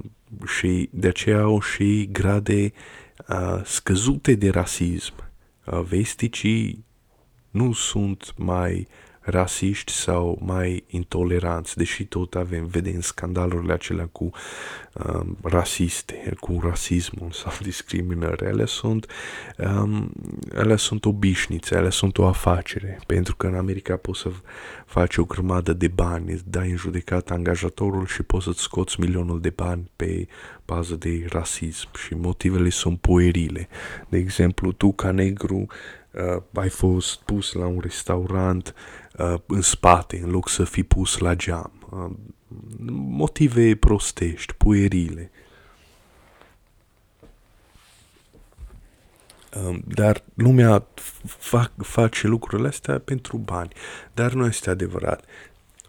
[0.46, 2.72] și de aceea au și grade
[3.28, 5.14] uh, scăzute de rasism.
[5.64, 6.84] Uh, vesticii
[7.50, 8.88] nu sunt mai
[9.26, 14.30] rasiști sau mai intoleranți, deși tot avem, vedem scandalurile acelea cu
[14.92, 18.44] um, rasiste, cu rasismul sau discriminări.
[18.44, 19.06] Ele sunt,
[19.58, 20.12] um,
[20.54, 24.30] ele sunt obișnițe, ele sunt o afacere, pentru că în America poți să
[24.86, 29.40] faci o grămadă de bani, îți dai în judecată angajatorul și poți să-ți scoți milionul
[29.40, 30.26] de bani pe
[30.64, 33.68] bază de rasism și motivele sunt puerile.
[34.08, 35.66] De exemplu, tu ca negru
[36.10, 39.05] uh, ai fost pus la un restaurant uh,
[39.46, 41.72] în spate, în loc să fii pus la geam.
[41.90, 42.16] Uh,
[42.90, 45.30] motive prostești, puerile.
[49.54, 50.86] Uh, dar lumea
[51.24, 53.72] fac, face lucrurile astea pentru bani.
[54.14, 55.24] Dar nu este adevărat.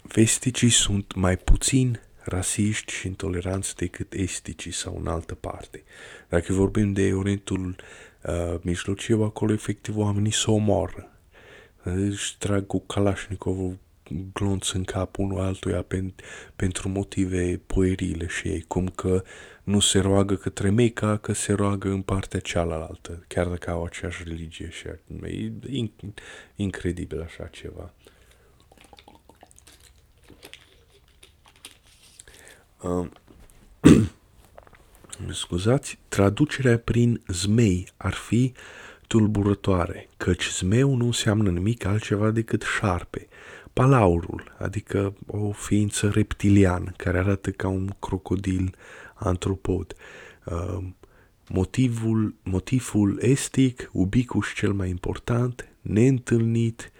[0.02, 5.82] Vesticii sunt mai puțin rasiști și intoleranți decât esticii sau în altă parte.
[6.28, 7.76] Dacă vorbim de Orientul
[8.22, 11.17] uh, Mijlociu, acolo efectiv oamenii se omoară
[11.94, 13.78] își trag cu Kalashnikovul
[14.32, 16.14] glonț în cap unul altuia pen,
[16.56, 19.22] pentru motive puerile și ei, cum că
[19.64, 24.22] nu se roagă către Meca, că se roagă în partea cealaltă, chiar dacă au aceeași
[24.24, 25.90] religie și e
[26.56, 27.92] incredibil așa ceva.
[32.82, 33.08] Uh,
[35.32, 42.62] scuzați, traducerea prin zmei ar fi uh, tulburătoare, căci zmeu nu înseamnă nimic altceva decât
[42.62, 43.28] șarpe,
[43.72, 48.74] palaurul, adică o ființă reptiliană care arată ca un crocodil
[49.14, 49.94] antropod.
[50.44, 50.84] Uh,
[51.48, 56.92] motivul, motivul estic, ubicus cel mai important, neîntâlnit,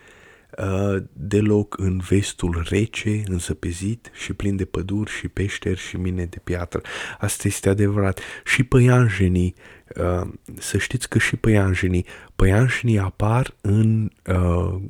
[0.58, 6.40] uh, deloc în vestul rece, înzăpezit și plin de păduri și peșteri și mine de
[6.44, 6.80] piatră.
[7.18, 8.20] Asta este adevărat.
[8.44, 9.54] Și păianjenii
[9.98, 12.06] Uh, să știți că și păianjenii,
[12.36, 14.80] păianjenii apar în uh,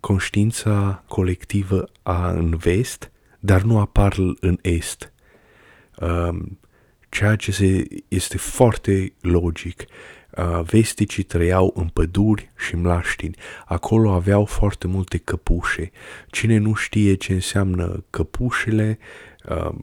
[0.00, 5.12] conștiința colectivă a, în vest, dar nu apar în est.
[6.00, 6.38] Uh,
[7.08, 9.84] ceea ce se, este foarte logic.
[10.36, 13.36] Uh, vesticii trăiau în păduri și mlaștini.
[13.66, 15.90] Acolo aveau foarte multe căpușe.
[16.30, 19.27] Cine nu știe ce înseamnă căpușele, Uh,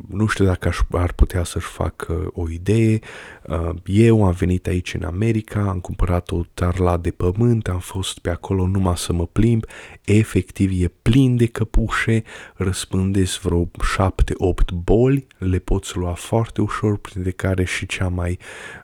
[0.09, 2.99] nu știu dacă aș, ar putea să-și facă o idee.
[3.47, 8.19] Uh, eu am venit aici în America, am cumpărat o tarla de pământ, am fost
[8.19, 9.65] pe acolo numai să mă plimb.
[10.03, 12.23] Efectiv e plin de căpușe,
[12.55, 18.39] răspândesc vreo șapte, opt boli, le poți lua foarte ușor, printre care și cea mai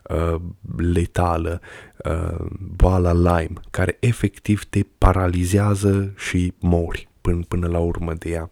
[0.08, 0.40] uh,
[0.76, 1.60] letală
[2.04, 8.50] uh, boala Lyme, care efectiv te paralizează și mori până, până la urmă de ea.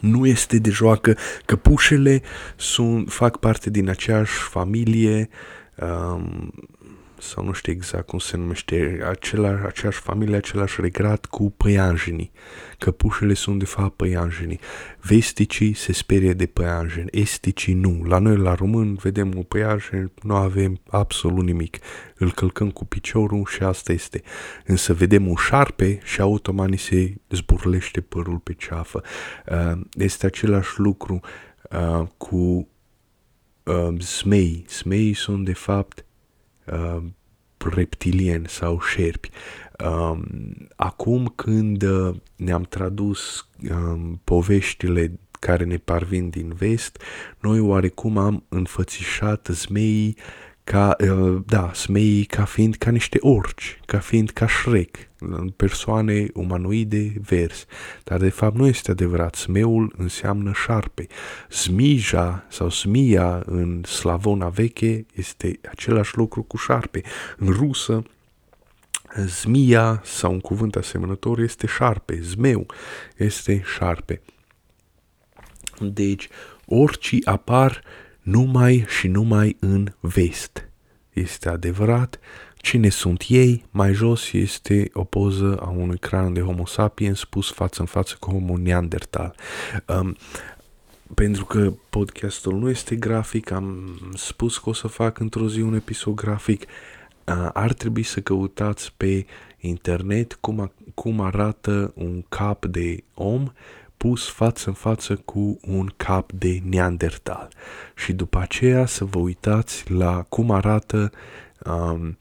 [0.00, 1.16] Nu este de joacă.
[1.44, 2.22] Că pușele
[2.56, 5.28] sunt, fac parte din aceeași familie,
[5.76, 6.52] um,
[7.24, 12.32] sau nu știu exact cum se numește, acela, aceeași familie, același regrat cu păianjenii,
[12.78, 14.60] că pușele sunt de fapt păianjenii.
[15.00, 18.02] Vesticii se sperie de păianjeni, esticii nu.
[18.04, 21.78] La noi, la român, vedem un păianjen, nu avem absolut nimic.
[22.16, 24.22] Îl călcăm cu piciorul și asta este.
[24.66, 29.02] Însă vedem un șarpe și automat ni se zburlește părul pe ceafă.
[29.50, 31.20] Uh, este același lucru
[31.70, 32.68] uh, cu
[33.62, 34.64] uh, smei.
[34.68, 36.04] Smei sunt de fapt
[36.72, 37.02] uh,
[37.58, 39.30] reptilieni sau șerpi.
[39.84, 40.24] Um,
[40.76, 47.02] acum când uh, ne-am tradus um, poveștile care ne parvin din vest,
[47.40, 50.16] noi oarecum am înfățișat zmeii
[50.64, 54.96] ca, uh, da, smeii ca fiind ca niște orci, ca fiind ca Shrek,
[55.56, 57.66] persoane umanoide verzi.
[58.04, 59.34] Dar de fapt nu este adevărat.
[59.34, 61.06] Smeul înseamnă șarpe.
[61.50, 67.02] Zmija sau smia în slavona veche este același lucru cu șarpe.
[67.36, 68.02] În rusă,
[69.26, 72.18] zmia sau un cuvânt asemănător este șarpe.
[72.22, 72.66] Zmeu
[73.16, 74.22] este șarpe.
[75.80, 76.28] Deci,
[76.66, 77.82] orcii apar
[78.24, 80.68] numai și numai în vest.
[81.12, 82.18] Este adevărat,
[82.56, 87.50] cine sunt ei, mai jos este o poză a unui craniu de Homo sapiens pus
[87.50, 89.34] față în față cu Homo neandertal.
[89.86, 90.16] Um,
[91.14, 95.74] pentru că podcastul nu este grafic, am spus că o să fac într-o zi un
[95.74, 99.26] episod grafic, uh, ar trebui să căutați pe
[99.58, 103.52] internet cum, cum arată un cap de om
[104.04, 107.48] pus față în față cu un cap de neandertal.
[107.94, 111.10] Și după aceea să vă uitați la cum arată
[111.66, 112.18] um,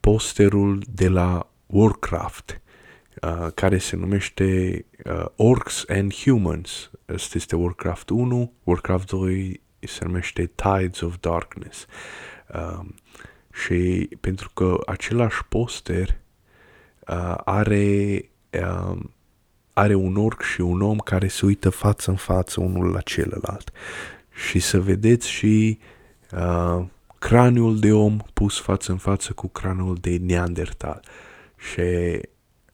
[0.00, 2.60] posterul de la Warcraft,
[3.22, 6.90] uh, care se numește uh, Orcs and Humans.
[7.14, 11.86] Asta este Warcraft 1, Warcraft 2 se numește Tides of Darkness.
[12.54, 12.84] Uh,
[13.52, 16.20] și pentru că același poster
[17.08, 18.98] uh, are uh,
[19.80, 23.72] are un orc și un om care se uită față în față unul la celălalt.
[24.32, 25.78] Și să vedeți și
[26.32, 26.84] uh,
[27.18, 31.00] craniul de om pus față în față cu craniul de neandertal.
[31.56, 31.82] Și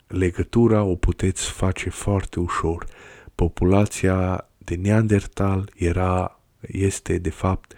[0.06, 2.86] legătura o puteți face foarte ușor.
[3.34, 7.72] Populația de neandertal era, este de fapt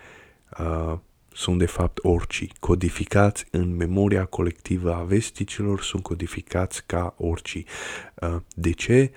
[0.59, 0.99] uh,
[1.39, 7.67] sunt de fapt orcii, codificați în memoria colectivă a vesticilor, sunt codificați ca orcii.
[8.15, 9.11] Uh, de ce?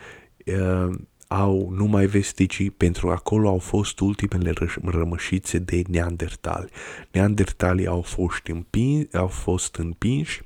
[0.46, 0.96] Uh,
[1.28, 4.54] au numai vesticii, pentru acolo au fost ultimele
[4.84, 6.70] rămășițe de neandertali.
[7.12, 10.42] Neandertalii au fost, împinși, au fost împinși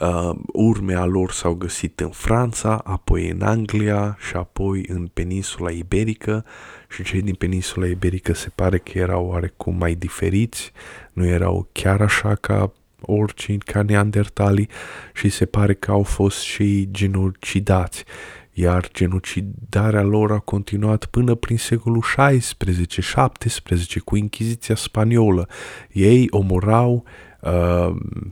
[0.00, 6.44] Uh, urmea lor s-au găsit în Franța, apoi în Anglia și apoi în peninsula iberică.
[6.88, 10.72] Și cei din peninsula iberică se pare că erau oarecum mai diferiți,
[11.12, 14.68] nu erau chiar așa ca oricine, ca neandertalii.
[15.14, 18.04] Și se pare că au fost și genocidați.
[18.52, 25.48] Iar genocidarea lor a continuat până prin secolul XVI-XVII cu Inchiziția spaniolă.
[25.92, 27.29] Ei omorau Uh,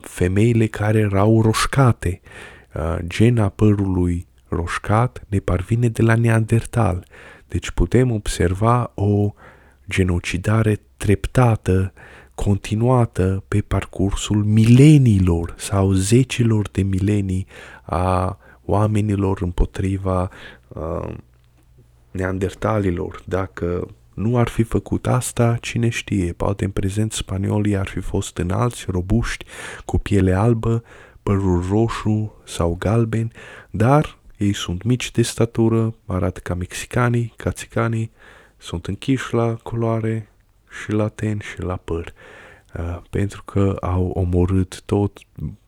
[0.00, 2.20] femeile care erau roșcate.
[2.74, 7.06] Uh, gena părului roșcat ne parvine de la neandertal.
[7.48, 9.32] Deci putem observa o
[9.88, 11.92] genocidare treptată,
[12.34, 17.46] continuată pe parcursul mileniilor sau zecilor de milenii
[17.82, 20.30] a oamenilor împotriva
[20.68, 21.14] uh,
[22.10, 23.22] neandertalilor.
[23.24, 23.88] Dacă
[24.18, 28.84] nu ar fi făcut asta, cine știe, poate în prezent spaniolii ar fi fost înalți,
[28.88, 29.44] robuști,
[29.84, 30.82] cu piele albă,
[31.22, 33.32] părul roșu sau galben,
[33.70, 38.10] dar ei sunt mici de statură, arată ca mexicanii, ca țicanii,
[38.56, 40.28] sunt închiși la culoare
[40.82, 42.12] și la ten și la păr.
[42.74, 45.18] Uh, pentru că au omorât tot,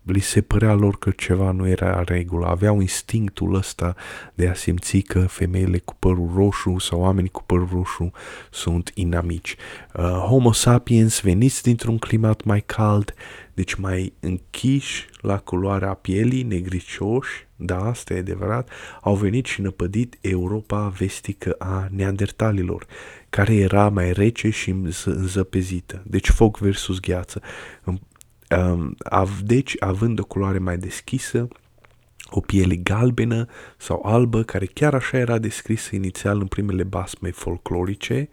[0.03, 3.95] li se părea lor că ceva nu era regulă, aveau instinctul ăsta
[4.35, 8.11] de a simți că femeile cu părul roșu sau oamenii cu părul roșu
[8.51, 9.57] sunt inamici.
[9.95, 13.14] Uh, Homo sapiens veniți dintr-un climat mai cald,
[13.55, 20.18] deci mai închiși la culoarea pielii, negricioși, da, asta e adevărat, au venit și năpădit
[20.21, 22.87] Europa vestică a neandertalilor,
[23.31, 24.71] care era mai rece și
[25.05, 26.03] înzăpezită.
[26.07, 27.41] Deci foc versus gheață.
[28.57, 28.96] Um,
[29.42, 31.48] deci, având o culoare mai deschisă,
[32.30, 33.46] o piele galbenă
[33.76, 38.28] sau albă, care chiar așa era descrisă inițial în primele basme folclorice,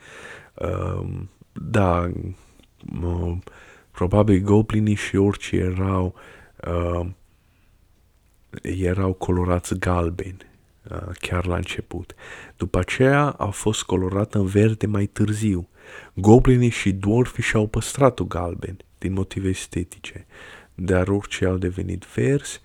[0.54, 2.12] um, da,
[3.92, 6.14] Probabil goblinii și orice erau
[6.68, 7.10] uh,
[8.62, 10.38] erau colorați galbeni
[10.92, 12.16] uh, chiar la început.
[12.56, 15.70] După aceea a fost colorată în verde mai târziu.
[16.14, 18.78] Goblinii și dwarfii și-au păstrat-o galben
[19.08, 20.26] din motive estetice,
[20.76, 22.60] dar orice au devenit verzi,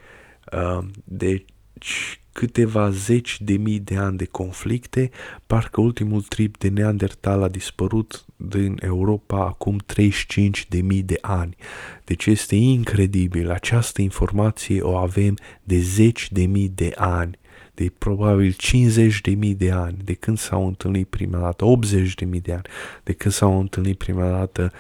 [0.53, 5.11] uh, deci câteva zeci de mii de ani de conflicte,
[5.47, 11.57] parcă ultimul trip de Neandertal a dispărut din Europa acum 35 de mii de ani.
[12.05, 17.41] Deci este incredibil, această informație o avem de zeci de mii de ani
[17.75, 22.25] de probabil 50 de mii de ani, de când s-au întâlnit prima dată, 80 de
[22.25, 22.63] mii de ani,
[23.03, 24.73] de când s-au întâlnit prima dată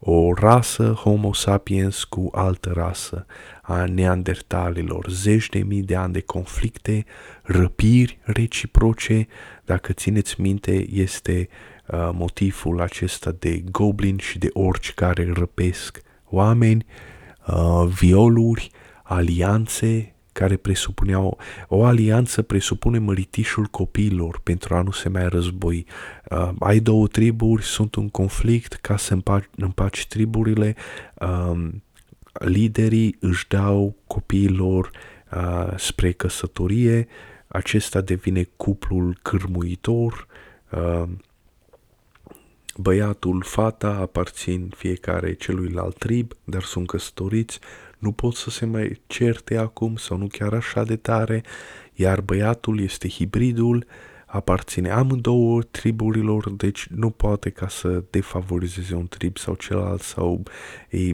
[0.00, 3.26] o rasă Homo sapiens cu altă rasă
[3.62, 7.04] a neandertalilor, zeci de mii de ani de conflicte,
[7.42, 9.26] răpiri reciproce,
[9.64, 11.48] dacă țineți minte, este
[11.86, 16.86] uh, motivul acesta de goblin și de orci care răpesc oameni,
[17.46, 18.70] uh, violuri,
[19.02, 25.86] alianțe care presupuneau o alianță presupune măritișul copiilor pentru a nu se mai război.
[26.30, 30.76] Uh, ai două triburi, sunt un conflict, ca să împaci, împaci triburile,
[31.14, 31.68] uh,
[32.32, 34.90] liderii își dau copiilor
[35.32, 37.08] uh, spre căsătorie,
[37.46, 40.26] acesta devine cuplul cârmuitor,
[40.70, 41.08] uh,
[42.76, 47.58] băiatul, fata aparțin fiecare celuilalt trib, dar sunt căsătoriți,
[48.00, 51.42] nu pot să se mai certe acum sau nu chiar așa de tare,
[51.94, 53.86] iar băiatul este hibridul,
[54.26, 60.42] aparține amândouă triburilor, deci nu poate ca să defavorizeze un trib sau celălalt sau
[60.90, 61.12] e,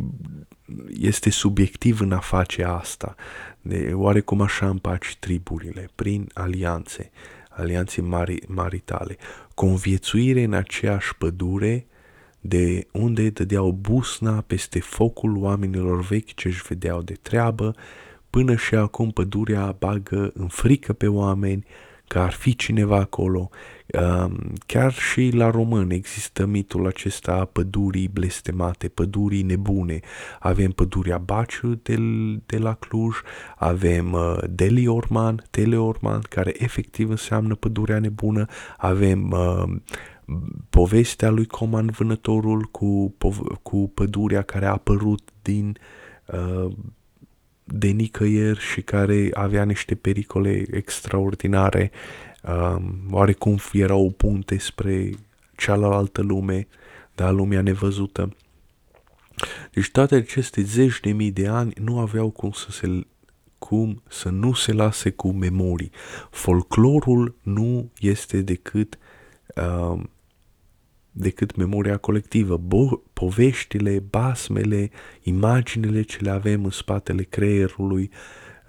[0.88, 3.14] este subiectiv în a face asta.
[3.60, 7.10] De, oarecum așa împaci triburile, prin alianțe,
[7.48, 9.16] alianțe mari, maritale.
[9.54, 11.86] Conviețuire în aceeași pădure,
[12.40, 17.74] de unde dădeau busna peste focul oamenilor vechi ce își vedeau de treabă,
[18.30, 21.64] până și acum pădurea bagă în frică pe oameni
[22.08, 23.50] că ar fi cineva acolo.
[24.66, 30.00] Chiar și la român există mitul acesta a pădurii blestemate, pădurii nebune.
[30.38, 31.96] Avem pădurea Baciu de,
[32.46, 33.16] de la Cluj,
[33.56, 39.76] avem uh, Deliorman, Teleorman, care efectiv înseamnă pădurea nebună, avem uh,
[40.70, 43.14] povestea lui Coman Vânătorul cu,
[43.62, 45.78] cu pădurea care a apărut din
[46.26, 46.72] uh,
[47.64, 51.90] de nicăieri și care avea niște pericole extraordinare,
[52.42, 55.10] um, oarecum era o punte spre
[55.56, 56.68] cealaltă lume,
[57.14, 58.36] dar lumea nevăzută.
[59.72, 63.06] Deci toate aceste zeci de mii de ani nu aveau cum să se
[63.58, 65.90] cum să nu se lase cu memorii.
[66.30, 68.98] Folclorul nu este decât
[69.54, 70.00] uh,
[71.18, 72.58] decât memoria colectivă.
[72.58, 74.90] Bo- poveștile, basmele,
[75.22, 78.10] imaginile ce le avem în spatele creierului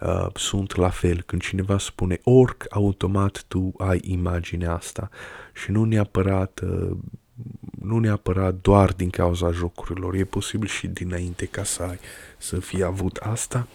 [0.02, 1.22] uh, sunt la fel.
[1.22, 5.10] Când cineva spune orc, automat tu ai imaginea asta
[5.54, 6.98] și nu neapărat uh,
[7.82, 12.00] nu neapărat doar din cauza jocurilor, e posibil și dinainte ca să ai,
[12.38, 13.68] să fie avut asta,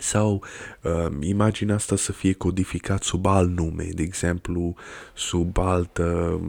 [0.00, 0.44] sau
[0.82, 4.74] uh, imaginea asta să fie codificat sub alt nume, de exemplu,
[5.14, 6.40] sub altă,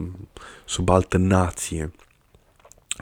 [0.64, 1.92] sub altă nație.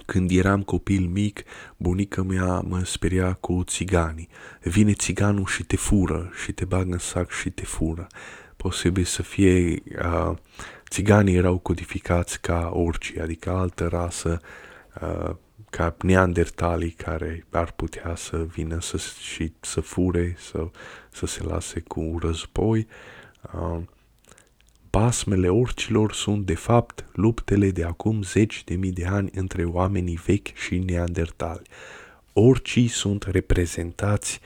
[0.07, 1.43] Când eram copil mic,
[1.77, 4.29] bunica mea mă speria cu țiganii.
[4.63, 8.07] Vine țiganul și te fură, și te bagă în sac și te fură.
[8.57, 9.83] Posibil să fie...
[10.03, 10.37] Uh,
[10.91, 14.41] țiganii erau codificați ca orice, adică altă rasă
[15.01, 15.35] uh,
[15.71, 20.69] ca neandertalii care ar putea să vină să, și să fure, să,
[21.11, 22.87] să se lase cu război.
[23.55, 23.81] Uh,
[24.91, 30.21] basmele orcilor sunt, de fapt, luptele de acum zeci de mii de ani între oamenii
[30.27, 31.63] vechi și neandertali.
[32.33, 34.41] Orcii sunt reprezentați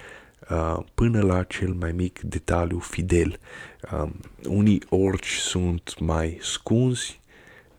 [0.51, 3.39] uh, până la cel mai mic detaliu fidel.
[3.93, 4.11] Uh,
[4.49, 7.21] unii orci sunt mai scunzi,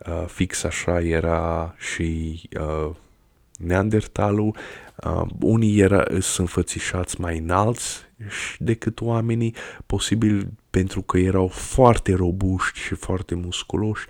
[0.08, 2.96] uh, fix așa era și uh,
[3.58, 4.56] Neandertalul,
[5.06, 8.04] uh, unii era, sunt înfățișați mai înalți
[8.58, 14.06] decât oamenii, posibil pentru că erau foarte robuști și foarte musculoși,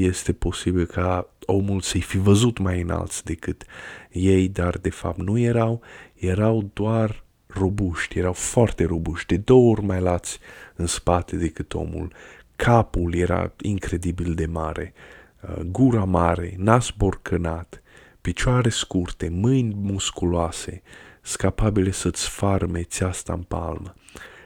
[0.00, 3.64] este posibil ca omul să-i fi văzut mai înalți decât
[4.10, 5.80] ei, dar de fapt nu erau,
[6.14, 10.38] erau doar robuști, erau foarte robuști, de două ori mai lați
[10.74, 12.12] în spate decât omul.
[12.56, 14.92] Capul era incredibil de mare,
[15.40, 17.82] uh, gura mare, nas borcănat,
[18.26, 20.82] picioare scurte, mâini musculoase,
[21.22, 23.94] scapabile să-ți farme țeasta în palmă,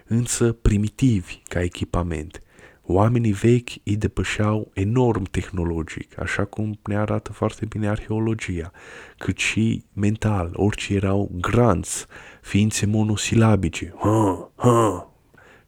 [0.06, 2.42] însă primitivi ca echipament.
[2.82, 8.70] oamenii vechi îi depășeau enorm tehnologic, așa cum ne arată foarte bine arheologia,
[9.18, 12.06] cât și mental, orice erau granți,
[12.42, 15.10] ființe monosilabice, ha, ha,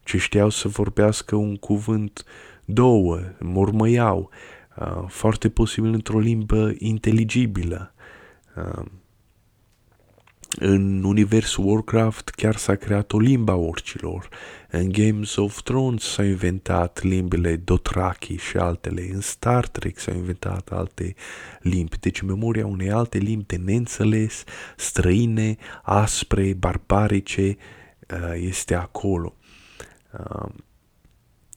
[0.03, 2.25] ce știau să vorbească un cuvânt
[2.65, 4.31] două, mormăiau,
[4.77, 7.92] uh, foarte posibil într-o limbă inteligibilă.
[8.57, 8.85] Uh,
[10.59, 14.29] în universul Warcraft chiar s-a creat o limba orcilor.
[14.71, 19.09] În Games of Thrones s-au inventat limbile Dothraki și altele.
[19.13, 21.15] În Star Trek s-au inventat alte
[21.61, 21.99] limbi.
[21.99, 24.45] Deci memoria unei alte limbi de neînțeles,
[24.77, 27.57] străine, aspre, barbarice,
[28.11, 29.37] uh, este acolo.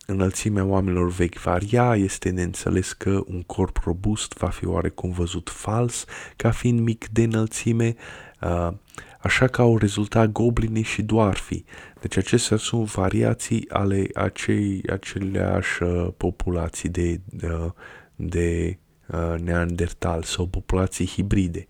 [0.08, 5.12] Uh, înălțimea oamenilor vechi varia, este de înțeles că un corp robust va fi oarecum
[5.12, 7.96] văzut fals, ca fiind mic de înălțime,
[8.42, 8.72] uh,
[9.20, 11.66] așa că au rezultat goblinii și doarfii.
[12.02, 17.72] Deci acestea sunt variații ale acei, aceleași uh, populații de, uh,
[18.16, 18.78] de
[19.08, 21.66] uh, neandertal sau populații hibride.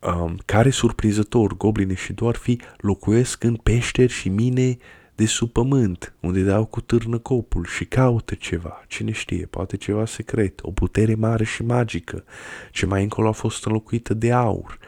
[0.00, 4.76] Um, care surprinzător, gobline și doarfii locuiesc în peșteri și mine
[5.18, 10.06] de sub pământ, unde dau cu târnă copul și caută ceva, cine știe, poate ceva
[10.06, 12.24] secret, o putere mare și magică,
[12.70, 14.78] ce mai încolo a fost înlocuită de aur.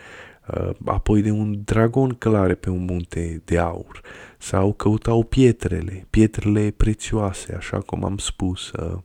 [0.54, 4.00] Uh, apoi de un dragon călare pe un munte de aur,
[4.38, 8.98] sau căutau pietrele, pietrele prețioase, așa cum am spus, uh,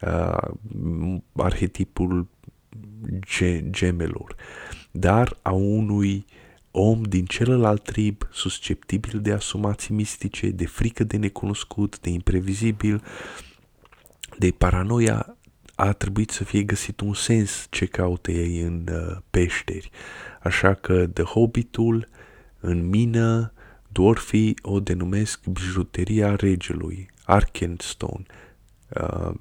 [0.00, 2.28] uh, arhetipul
[3.70, 4.34] gemelor,
[4.90, 6.26] dar a unui
[6.78, 13.02] om din celălalt trib, susceptibil de asumații mistice, de frică de necunoscut, de imprevizibil,
[14.38, 15.36] de paranoia,
[15.74, 19.90] a trebuit să fie găsit un sens ce caută ei în uh, peșteri.
[20.42, 22.08] Așa că The Hobbitul
[22.60, 23.52] în mină,
[23.88, 28.24] dwarfii o denumesc bijuteria regelui, Arkenstone,
[28.88, 29.34] uh,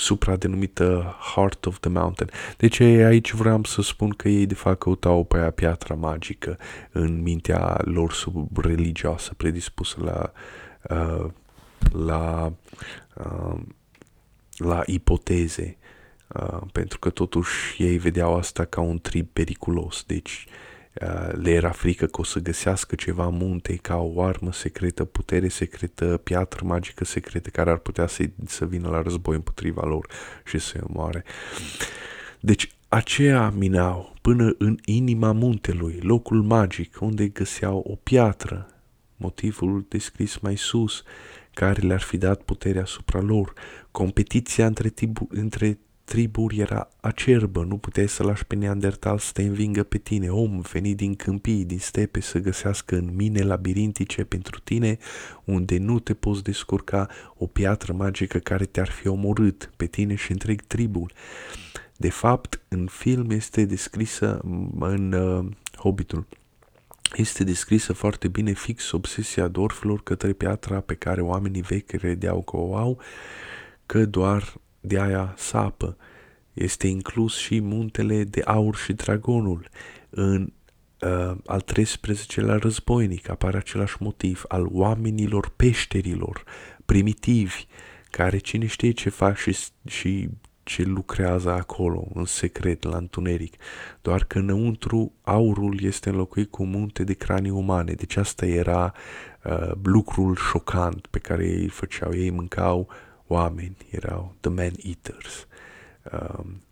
[0.00, 2.30] supradenumită Heart of the Mountain.
[2.56, 6.58] Deci aici vreau să spun că ei de fapt căutau pe aia piatra magică
[6.92, 10.32] în mintea lor sub religioasă predispusă la
[10.96, 11.30] uh,
[11.92, 12.52] la
[13.14, 13.60] uh,
[14.56, 15.76] la ipoteze
[16.28, 20.69] uh, pentru că totuși ei vedeau asta ca un trip periculos deci uh,
[21.32, 26.16] le era frică că o să găsească ceva munte ca o armă secretă, putere secretă,
[26.16, 30.06] piatră magică secretă care ar putea să, să vină la război împotriva lor
[30.44, 31.24] și să moare.
[32.40, 38.68] Deci aceia minau până în inima muntelui, locul magic unde găseau o piatră,
[39.16, 41.02] motivul descris mai sus,
[41.54, 43.52] care le-ar fi dat puterea asupra lor.
[43.90, 45.78] Competiția între, tibu- între
[46.10, 50.60] triburi era acerbă, nu puteai să lași pe Neandertal să te învingă pe tine, om
[50.60, 54.98] venit din câmpii, din stepe să găsească în mine labirintice pentru tine,
[55.44, 60.30] unde nu te poți descurca o piatră magică care te-ar fi omorât pe tine și
[60.30, 61.12] întreg tribul.
[61.96, 64.40] De fapt, în film este descrisă
[64.78, 65.46] în uh,
[65.76, 66.26] Hobbitul
[67.16, 72.56] este descrisă foarte bine fix obsesia dorfilor către piatra pe care oamenii vechi credeau că
[72.56, 73.00] o au,
[73.86, 75.96] că doar de aia sapă.
[76.52, 79.68] Este inclus și muntele de aur și dragonul.
[80.10, 80.52] În
[81.00, 86.44] uh, al 13-lea războinic apare același motiv al oamenilor peșterilor
[86.84, 87.66] primitivi,
[88.10, 89.56] care cine știe ce fac și,
[89.86, 90.28] și
[90.62, 93.54] ce lucrează acolo, în secret, la întuneric.
[94.02, 97.92] Doar că înăuntru aurul este înlocuit cu munte de cranii umane.
[97.92, 98.94] Deci asta era
[99.44, 102.14] uh, lucrul șocant pe care ei făceau.
[102.14, 102.88] Ei mâncau
[103.32, 105.46] oameni, erau the man-eaters.
[106.12, 106.62] Um,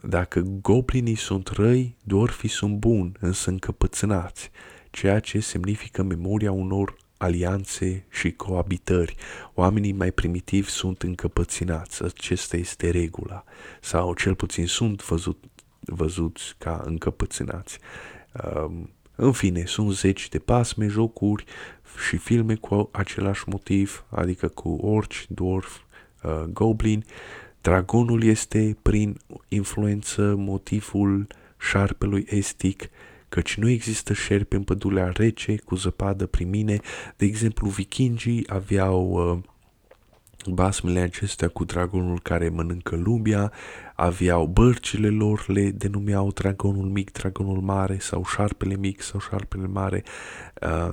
[0.00, 4.50] dacă goblinii sunt răi, dorfii sunt buni, însă încăpățânați,
[4.90, 9.14] ceea ce semnifică memoria unor alianțe și coabitări.
[9.54, 13.44] Oamenii mai primitivi sunt încăpățânați, acesta este regula,
[13.80, 15.44] sau cel puțin sunt văzut,
[15.80, 17.78] văzuți ca încăpățânați.
[18.44, 21.44] Um, în fine, sunt zeci de pasme, jocuri
[22.08, 25.78] și filme cu același motiv, adică cu orci, dwarf,
[26.22, 27.04] uh, goblin.
[27.60, 29.18] Dragonul este prin
[29.48, 31.26] influență motivul
[31.58, 32.88] șarpelui estic,
[33.28, 36.80] căci nu există șerpi în pădurea rece cu zăpadă primine.
[37.16, 39.38] De exemplu, vikingii aveau uh,
[40.46, 43.52] basmele acestea cu dragonul care mănâncă lumea,
[44.02, 50.02] aveau bărcile lor, le denumeau dragonul mic, dragonul mare sau șarpele mic sau șarpele mare,
[50.60, 50.92] uh,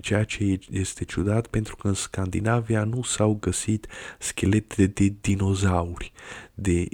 [0.00, 3.86] ceea ce este ciudat pentru că în Scandinavia nu s-au găsit
[4.18, 6.12] schelete de dinozauri.
[6.54, 6.88] De,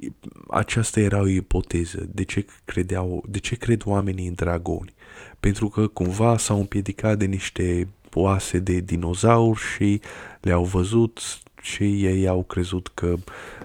[0.50, 2.08] aceasta era o ipoteză.
[2.12, 4.94] De ce, credeau, de ce cred oamenii în dragoni?
[5.40, 10.00] Pentru că cumva s-au împiedicat de niște oase de dinozauri și
[10.40, 13.14] le-au văzut și ei au crezut că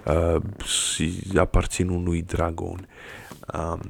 [0.06, 0.42] uh,
[1.36, 2.88] aparțin unui dragon.
[3.54, 3.82] Um,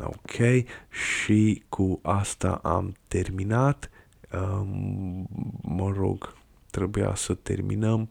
[0.00, 3.90] ok, și cu asta am terminat.
[4.32, 5.28] Um,
[5.62, 6.34] mă rog,
[6.70, 8.08] trebuia să terminăm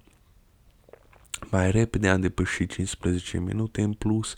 [1.50, 4.36] mai repede, am depășit 15 minute în plus,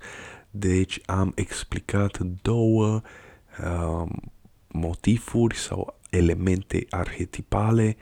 [0.51, 3.01] deci am explicat două
[3.65, 4.31] um,
[4.67, 7.95] motivuri sau elemente arhetipale,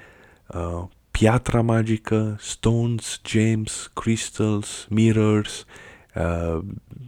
[0.48, 5.66] uh, piatra magică, stones, gems, crystals, mirrors,
[6.16, 6.60] uh,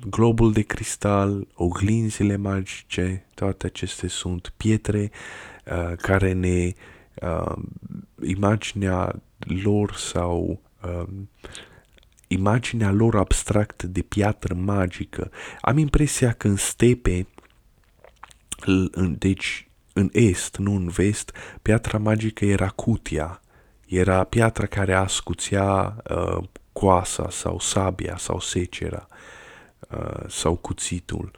[0.09, 5.11] globul de cristal, oglinzile magice, toate acestea sunt pietre
[5.65, 6.73] uh, care ne
[7.21, 7.55] uh,
[8.23, 11.07] imaginea lor sau uh,
[12.27, 15.31] imaginea lor abstractă de piatră magică.
[15.61, 17.27] Am impresia că în stepe,
[19.17, 21.31] deci în est, nu în vest,
[21.61, 23.41] piatra magică era cutia,
[23.97, 29.07] era piatra care ascuțea uh, coasa sau sabia sau secera
[29.89, 31.31] uh, sau cuțitul.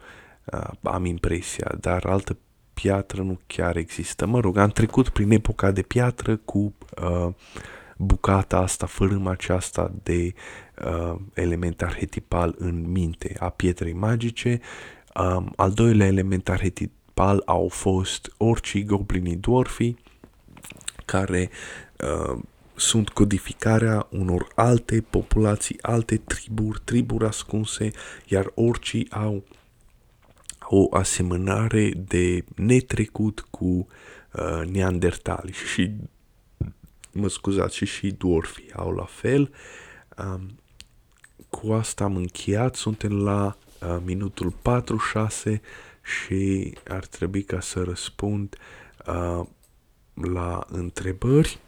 [0.44, 2.36] Uh, am impresia, dar altă
[2.74, 4.26] piatră nu chiar există.
[4.26, 7.28] Mă rog, am trecut prin epoca de piatră cu uh,
[7.96, 10.34] bucata asta, fărâma aceasta de
[10.84, 14.60] uh, element arhetipal în minte a pietrei magice.
[15.14, 19.98] Um, al doilea element arhetipal au fost orcii, goblinii, dwarfii,
[21.04, 21.50] care
[22.00, 22.38] uh,
[22.76, 27.90] sunt codificarea unor alte populații, alte triburi, triburi ascunse,
[28.26, 29.44] iar orcii au
[30.68, 33.64] o asemănare de netrecut cu
[34.32, 35.90] uh, neandertali și
[37.12, 39.54] mă scuzați, și și dwarfii au la fel.
[40.18, 40.58] Um,
[41.50, 45.60] cu asta am încheiat, suntem la uh, minutul 46
[46.02, 48.56] și ar trebui ca să răspund
[49.06, 49.46] uh,
[50.14, 51.58] la întrebări.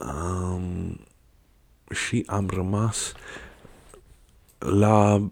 [0.00, 1.00] Um,
[1.90, 3.12] și am rămas
[4.58, 5.28] la,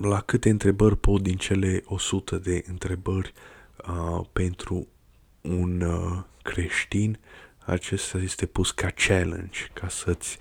[0.00, 3.32] la câte întrebări pot din cele 100 de întrebări
[3.88, 4.86] uh, pentru
[5.40, 7.18] un uh, creștin,
[7.64, 10.38] acesta este pus ca challenge, ca să-ți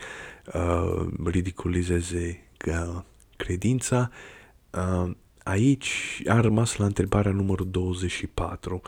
[0.53, 3.01] uh, ridiculizeze uh,
[3.37, 4.11] credința.
[4.69, 5.11] Uh,
[5.43, 8.81] aici a rămas la întrebarea numărul 24.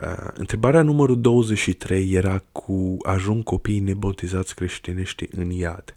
[0.00, 5.96] Uh, întrebarea numărul 23 era cu ajung copiii nebotizați creștinești în iad.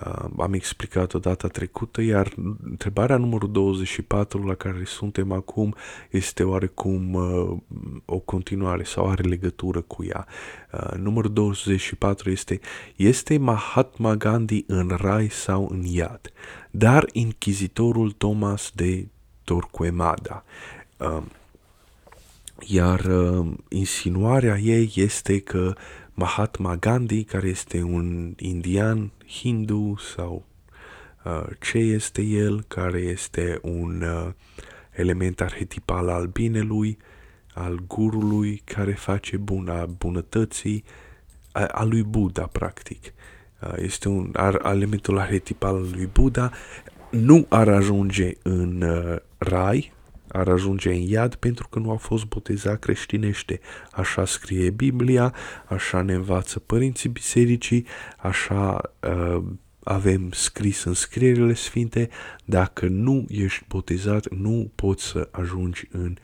[0.00, 5.74] Uh, am explicat-o data trecută, iar întrebarea numărul 24 la care suntem acum
[6.10, 7.56] este oarecum uh,
[8.04, 10.26] o continuare sau are legătură cu ea.
[10.72, 12.60] Uh, numărul 24 este
[12.96, 16.32] Este Mahatma Gandhi în rai sau în iad?
[16.70, 19.06] Dar inchizitorul Thomas de
[19.44, 20.44] Torquemada.
[20.98, 21.22] Uh,
[22.60, 25.74] iar uh, insinuarea ei este că
[26.14, 30.44] Mahatma Gandhi, care este un indian hindu sau
[31.24, 34.32] uh, ce este el, care este un uh,
[34.90, 36.98] element arhetipal al binelui,
[37.54, 40.84] al gurului care face buna bunătății,
[41.52, 43.12] a, a lui Buddha, practic.
[43.62, 46.52] Uh, este un ar, elementul arhetipal al lui Buddha,
[47.10, 49.92] nu ar ajunge în uh, rai,
[50.34, 53.60] ar ajunge în iad pentru că nu a fost botezat creștinește.
[53.92, 55.34] Așa scrie Biblia,
[55.68, 57.86] așa ne învață părinții bisericii,
[58.18, 59.42] așa uh,
[59.82, 62.08] avem scris în scrierile sfinte,
[62.44, 66.16] dacă nu ești botezat, nu poți să ajungi în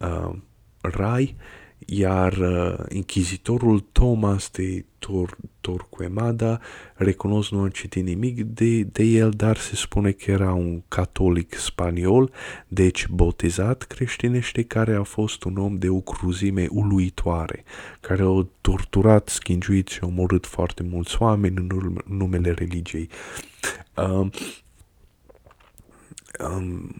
[0.00, 0.34] uh,
[0.80, 1.36] rai
[1.78, 6.60] iar uh, inchizitorul Thomas de Tor- Torquemada,
[6.94, 11.54] recunosc nu am citit nimic de, de el, dar se spune că era un catolic
[11.54, 12.32] spaniol,
[12.68, 17.64] deci botezat creștinește, care a fost un om de o cruzime uluitoare,
[18.00, 23.08] care a torturat, schingiuit și a omorât foarte mulți oameni în numele religiei.
[23.96, 24.30] Um,
[26.38, 26.94] um,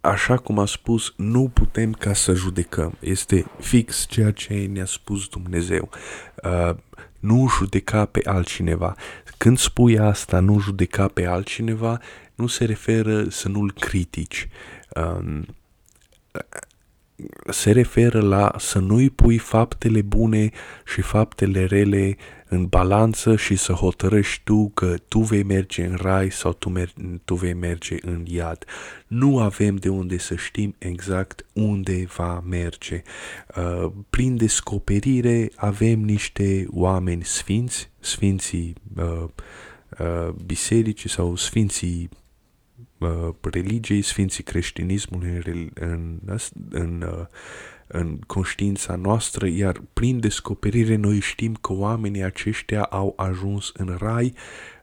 [0.00, 2.96] așa cum a spus, nu putem ca să judecăm.
[3.00, 5.88] Este fix ceea ce ne-a spus Dumnezeu.
[6.44, 6.76] Uh,
[7.18, 8.94] nu judeca pe altcineva.
[9.36, 12.00] Când spui asta, nu judeca pe altcineva,
[12.34, 14.48] nu se referă să nu-l critici.
[14.96, 15.40] Uh,
[17.50, 20.50] se referă la să nu-i pui faptele bune
[20.84, 22.16] și faptele rele
[22.48, 26.94] în balanță și să hotărăști tu că tu vei merge în rai sau tu, mer-
[27.24, 28.64] tu vei merge în iad.
[29.06, 33.02] Nu avem de unde să știm exact unde va merge.
[33.56, 39.24] Uh, prin descoperire avem niște oameni sfinți, sfinții uh,
[39.98, 42.18] uh, bisericii sau sfinții uh,
[43.40, 46.38] religiei, sfinții creștinismului în, în,
[46.70, 47.26] în uh,
[47.92, 54.34] în conștiința noastră, iar prin descoperire noi știm că oamenii aceștia au ajuns în rai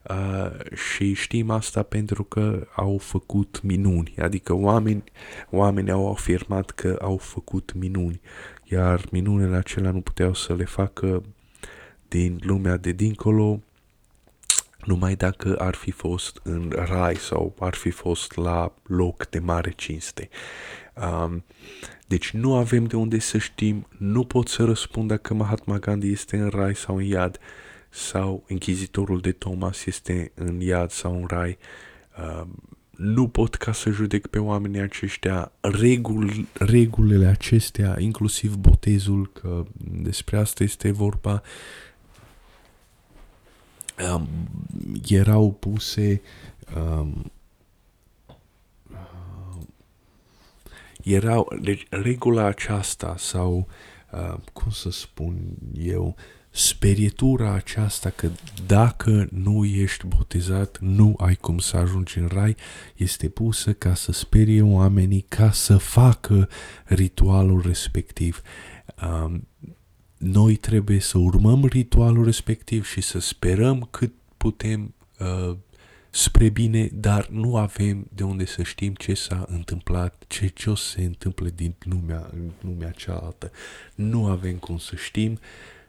[0.10, 5.04] uh, și știm asta pentru că au făcut minuni, adică oameni,
[5.50, 8.22] oameni au afirmat că au făcut minuni,
[8.64, 11.24] iar minunile acelea nu puteau să le facă
[12.08, 13.62] din lumea de dincolo
[14.88, 19.74] numai dacă ar fi fost în rai sau ar fi fost la loc de mare
[19.76, 20.30] cinste.
[20.94, 21.44] Um,
[22.08, 26.38] deci nu avem de unde să știm, nu pot să răspund dacă Mahatma Gandhi este
[26.38, 27.40] în rai sau în iad,
[27.90, 31.58] sau închizitorul de Thomas este în iad sau în rai.
[32.40, 32.56] Um,
[32.98, 39.66] nu pot ca să judec pe oamenii aceștia regul, regulile acestea, inclusiv botezul, că
[40.02, 41.42] despre asta este vorba,
[44.14, 44.28] um,
[45.08, 46.22] erau puse
[46.76, 47.32] um,
[51.04, 53.68] erau, deci regula aceasta sau,
[54.12, 55.36] uh, cum să spun
[55.80, 56.16] eu,
[56.50, 58.30] sperietura aceasta că
[58.66, 62.56] dacă nu ești botezat, nu ai cum să ajungi în rai,
[62.96, 66.50] este pusă ca să sperie oamenii ca să facă
[66.86, 68.42] ritualul respectiv.
[69.04, 69.48] Um,
[70.18, 75.56] noi trebuie să urmăm ritualul respectiv și să sperăm cât putem uh,
[76.10, 80.76] spre bine, dar nu avem de unde să știm ce s-a întâmplat, ce, ce o
[80.76, 83.52] să se întâmple din lumea, în lumea cealaltă.
[83.96, 85.40] Nu avem cum să știm,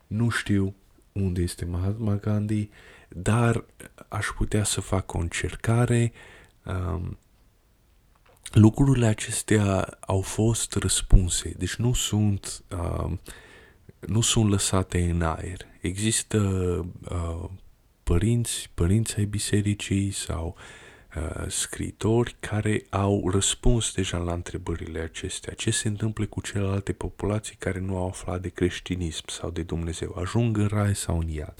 [0.07, 0.74] nu știu
[1.12, 2.68] unde este Mahatma Gandhi,
[3.09, 3.64] dar
[4.09, 6.12] aș putea să fac o încercare.
[6.64, 7.18] Um,
[8.53, 13.20] lucrurile acestea au fost răspunse, deci nu sunt, um,
[14.07, 15.66] nu sunt lăsate în aer.
[15.80, 16.39] Există
[17.11, 17.51] uh,
[18.03, 20.57] părinți, părinți ai bisericii sau
[21.16, 25.55] uh, scritori care au răspuns deja la întrebările acestea.
[25.55, 30.16] Ce se întâmplă cu celelalte populații care nu au aflat de creștinism sau de Dumnezeu?
[30.20, 31.55] Ajung în rai sau în iad?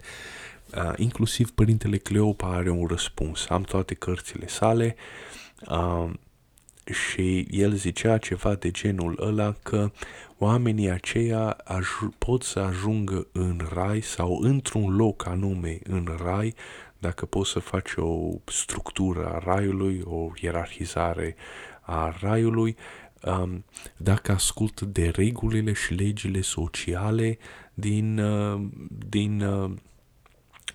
[0.75, 3.49] Uh, inclusiv părintele Cleopa are un răspuns.
[3.49, 4.97] Am toate cărțile sale.
[5.69, 6.11] Uh,
[6.93, 9.91] și el zicea ceva de genul ăla că
[10.39, 16.55] oamenii aceia aj- pot să ajungă în rai sau într-un loc anume în rai
[16.99, 21.37] dacă poți să faci o structură a raiului, o ierarhizare
[21.81, 22.77] a raiului,
[23.23, 23.65] um,
[23.97, 27.39] dacă ascultă de regulile și legile sociale
[27.75, 28.61] din, uh,
[29.09, 29.71] din uh,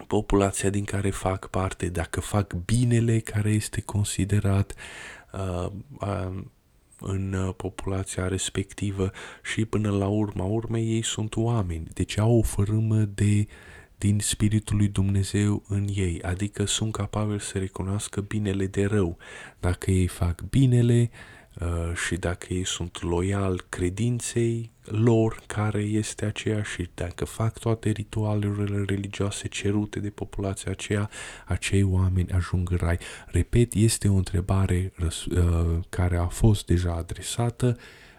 [0.08, 5.23] populația din care fac parte, dacă fac binele care este considerat uh, uh,
[7.00, 9.12] în uh, populația respectivă
[9.44, 13.48] și până la urma urmei ei sunt oameni, deci au o fărâmă de
[13.98, 19.18] din Spiritul lui Dumnezeu în ei, adică sunt capabili să recunoască binele de rău.
[19.60, 21.33] Dacă ei fac binele, Uh,
[22.06, 28.84] și dacă ei sunt loial credinței lor care este aceea și dacă fac toate ritualurile
[28.88, 31.10] religioase cerute de populația aceea,
[31.46, 32.98] acei oameni ajung în rai.
[33.26, 35.10] Repet, este o întrebare uh,
[35.90, 37.78] care a fost deja adresată,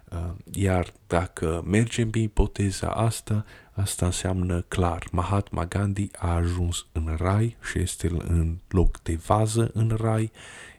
[0.09, 7.17] uh, iar dacă mergem pe ipoteza asta, asta înseamnă clar, Mahatma Gandhi a ajuns în
[7.19, 10.31] rai și este în loc de vază în rai,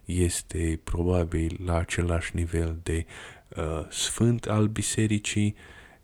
[0.06, 3.06] este probabil la același nivel de
[3.58, 5.56] uh, sfânt al bisericii,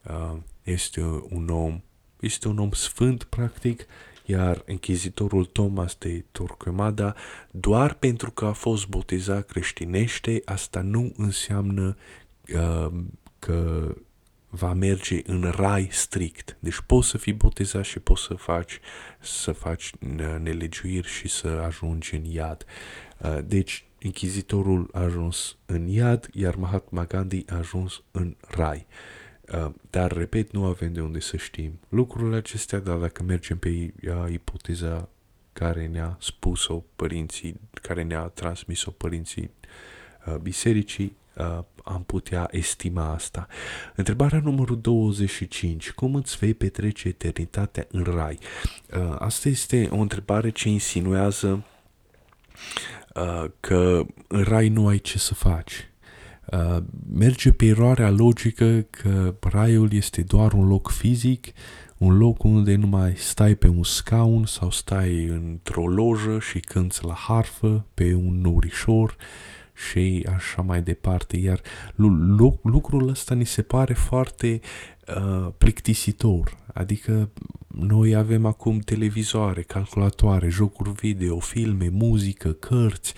[0.04, 1.82] uh, este un om,
[2.20, 3.86] este un om sfânt practic,
[4.26, 7.16] iar închizitorul Thomas de Torquemada,
[7.52, 11.98] doar pentru că a fost botezat creștinește, asta nu înseamnă
[12.54, 12.92] uh,
[13.40, 13.94] că
[14.54, 16.58] va merge în rai strict.
[16.60, 18.80] Deci poți să fii botezat și poți să faci,
[19.20, 19.92] să faci
[20.42, 22.66] nelegiuiri și să ajungi în iad.
[23.18, 28.86] Uh, deci Inchizitorul a ajuns în iad, iar Mahatma Gandhi a ajuns în rai.
[29.54, 33.94] Uh, dar, repet, nu avem de unde să știm lucrurile acestea, dar dacă mergem pe
[34.32, 35.10] ipoteza
[35.54, 39.52] care ne-a spus-o părinții, care ne-a transmis-o părinții
[40.26, 43.48] uh, bisericii, uh, am putea estima asta.
[43.96, 45.92] Întrebarea numărul 25.
[45.92, 48.40] Cum îți vei petrece eternitatea în rai?
[49.18, 51.66] Asta este o întrebare ce insinuează
[52.56, 53.01] Uh,
[53.60, 55.92] că în rai nu ai ce să faci.
[56.52, 56.78] Uh,
[57.14, 61.48] merge pe eroarea logică că raiul este doar un loc fizic,
[61.98, 67.06] un loc unde nu mai stai pe un scaun sau stai într-o lojă și cânți
[67.06, 69.16] la harfă pe un norișor
[69.90, 71.38] și așa mai departe.
[71.38, 71.62] Iar
[72.62, 74.60] lucrul ăsta ni se pare foarte
[75.08, 76.58] uh, plictisitor.
[76.74, 77.30] Adică
[77.80, 83.14] noi avem acum televizoare, calculatoare, jocuri video, filme, muzică, cărți,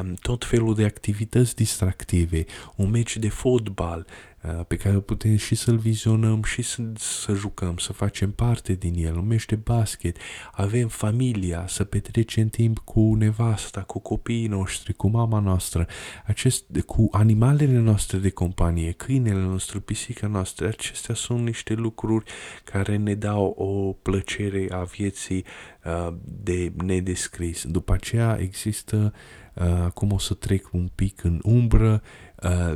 [0.00, 2.44] um, tot felul de activități distractive,
[2.76, 4.18] un meci de fotbal, uh,
[4.52, 9.14] pe care putem și să-l vizionăm și să, să jucăm, să facem parte din el,
[9.14, 10.16] numește basket,
[10.52, 15.86] avem familia, să petrecem timp cu nevasta, cu copiii noștri, cu mama noastră,
[16.26, 22.24] acest, cu animalele noastre de companie, câinele nostru, pisica noastră, acestea sunt niște lucruri
[22.64, 25.44] care ne dau o plăcere a vieții
[25.84, 27.64] uh, de nedescris.
[27.66, 29.12] După aceea există
[29.54, 32.02] uh, acum o să trec un pic în umbră,
[32.42, 32.72] uh,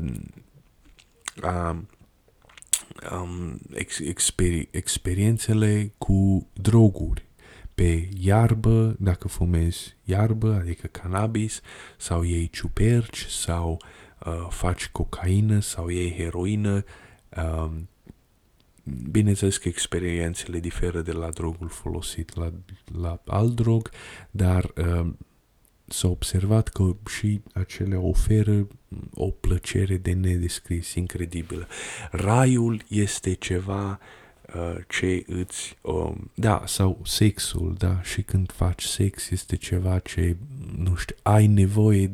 [1.42, 1.78] uh,
[3.10, 7.24] um, ex, exper, experiențele cu droguri
[7.74, 11.60] pe iarbă, dacă fumezi iarbă, adică cannabis,
[11.98, 13.82] sau iei ciuperci, sau
[14.26, 16.84] uh, faci cocaină, sau iei heroină.
[17.36, 17.70] Uh,
[19.10, 22.52] bineînțeles că experiențele diferă de la drogul folosit la,
[23.00, 23.90] la alt drog,
[24.30, 25.12] dar uh,
[25.92, 28.68] s-a observat că și acele oferă
[29.14, 31.66] o plăcere de nedescris, incredibilă.
[32.10, 34.21] Raiul este ceva uh,
[34.88, 35.76] ce îți...
[35.80, 40.36] Um, da, sau sexul, da, și când faci sex este ceva ce,
[40.76, 42.10] nu știu, ai nevoie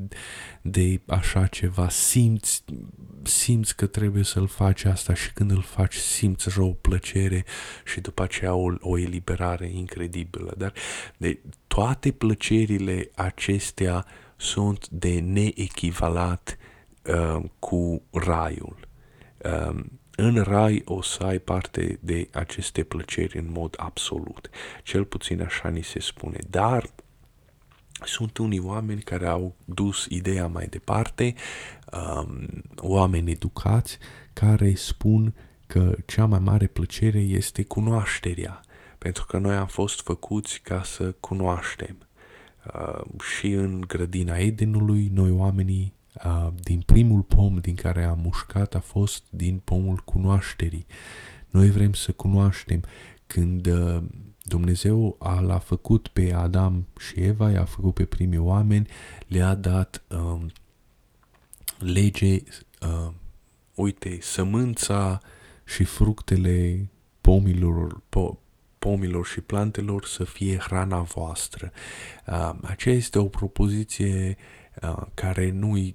[0.62, 2.64] de așa ceva, simți,
[3.22, 7.44] simți că trebuie să-l faci asta și când îl faci simți o plăcere
[7.84, 10.54] și după aceea o, o eliberare incredibilă.
[10.56, 10.72] Dar
[11.16, 16.58] de toate plăcerile acestea sunt de neechivalat
[17.04, 18.88] uh, cu raiul.
[19.44, 19.84] Uh,
[20.20, 24.50] în rai o să ai parte de aceste plăceri în mod absolut.
[24.82, 26.38] Cel puțin așa ni se spune.
[26.50, 26.90] Dar
[28.04, 31.34] sunt unii oameni care au dus ideea mai departe,
[31.92, 32.46] um,
[32.76, 33.98] oameni educați,
[34.32, 35.34] care spun
[35.66, 38.60] că cea mai mare plăcere este cunoașterea,
[38.98, 41.96] pentru că noi am fost făcuți ca să cunoaștem.
[42.74, 45.97] Uh, și în grădina Edenului, noi oamenii, uh,
[46.62, 50.86] din primul pom din care am mușcat a fost din pomul cunoașterii.
[51.50, 52.82] Noi vrem să cunoaștem.
[53.26, 54.02] Când uh,
[54.42, 58.88] Dumnezeu a, l-a făcut pe Adam și Eva, i-a făcut pe primii oameni,
[59.26, 60.50] le-a dat um,
[61.78, 62.42] lege,
[62.82, 63.12] uh,
[63.74, 65.20] uite, sămânța
[65.64, 66.88] și fructele
[67.20, 68.38] pomilor, po,
[68.78, 71.72] pomilor și plantelor să fie hrana voastră.
[72.26, 74.57] Uh, aceea este o propoziție uh,
[75.14, 75.94] care nu,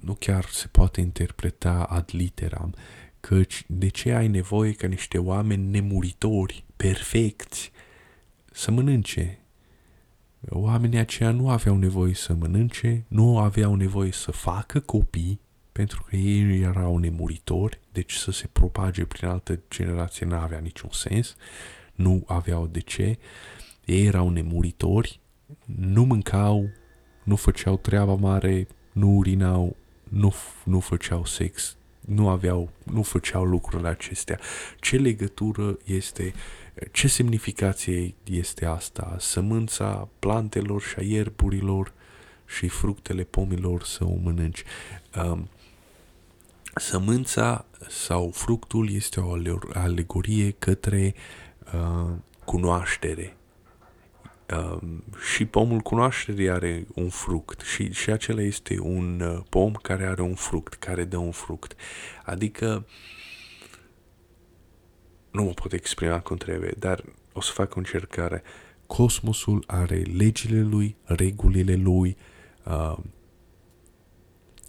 [0.00, 2.74] nu chiar se poate interpreta ad literam,
[3.20, 7.72] căci de ce ai nevoie ca niște oameni nemuritori, perfecți,
[8.52, 9.38] să mănânce.
[10.48, 15.40] Oamenii aceia nu aveau nevoie să mănânce, nu aveau nevoie să facă copii,
[15.72, 20.90] pentru că ei erau nemuritori, deci să se propage prin altă generație nu avea niciun
[20.92, 21.36] sens,
[21.94, 23.18] nu aveau de ce,
[23.84, 25.20] ei erau nemuritori,
[25.64, 26.70] nu mâncau,
[27.30, 29.76] nu făceau treaba mare, nu urinau,
[30.08, 34.38] nu, nu făceau sex, nu aveau, nu făceau lucrurile acestea.
[34.80, 36.34] Ce legătură este
[36.92, 39.16] ce semnificație este asta?
[39.18, 41.92] Sămânța plantelor și a ierburilor
[42.46, 44.64] și fructele pomilor să o mănânci.
[45.24, 45.48] Um,
[46.74, 49.36] sămânța sau fructul este o
[49.72, 51.14] alegorie către
[51.74, 52.10] uh,
[52.44, 53.36] cunoaștere.
[54.56, 60.06] Um, și pomul cunoașterii are un fruct și, și acela este un uh, pom care
[60.06, 61.74] are un fruct, care dă un fruct.
[62.24, 62.92] Adică uh,
[65.30, 68.42] nu mă pot exprima cum trebuie, dar o să fac o încercare.
[68.86, 72.16] Cosmosul are legile lui, regulile lui,
[72.64, 72.96] uh,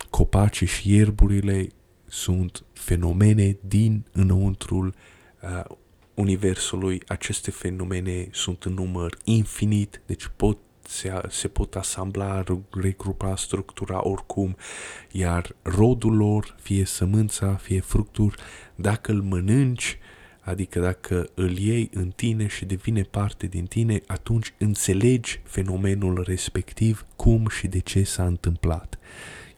[0.09, 1.67] copacii și ierburile
[2.05, 4.93] sunt fenomene din înăuntrul
[5.41, 5.77] uh,
[6.21, 7.01] universului.
[7.07, 10.57] Aceste fenomene sunt în număr infinit, deci pot
[10.87, 14.55] se, se pot asambla, regrupa, structura oricum,
[15.11, 18.35] iar rodul lor, fie sămânța, fie fructuri,
[18.75, 19.97] dacă îl mănânci,
[20.43, 27.05] Adică dacă îl iei în tine și devine parte din tine, atunci înțelegi fenomenul respectiv,
[27.15, 28.99] cum și de ce s-a întâmplat.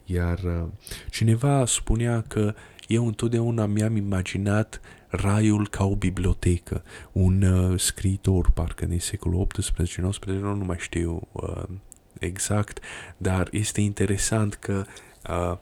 [0.05, 0.68] Iar uh,
[1.09, 2.53] cineva spunea că
[2.88, 4.82] eu întotdeauna mi-am imaginat
[5.16, 6.84] raiul ca o bibliotecă.
[7.11, 9.47] Un uh, scriitor, parcă din secolul
[10.26, 11.64] 18-19, nu, nu mai știu uh,
[12.20, 12.80] exact,
[13.18, 14.86] dar este interesant că
[15.30, 15.57] uh,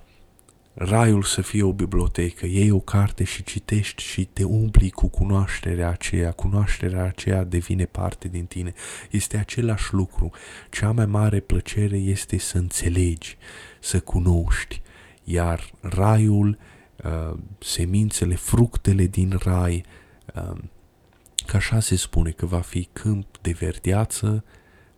[0.74, 5.90] raiul să fie o bibliotecă, iei o carte și citești și te umpli cu cunoașterea
[5.90, 8.74] aceea, cunoașterea aceea devine parte din tine.
[9.10, 10.32] Este același lucru.
[10.70, 13.38] Cea mai mare plăcere este să înțelegi,
[13.80, 14.82] să cunoști,
[15.24, 16.58] iar raiul,
[17.04, 19.86] uh, semințele, fructele din rai,
[20.36, 20.58] uh,
[21.46, 24.44] că așa se spune că va fi câmp de verdeață,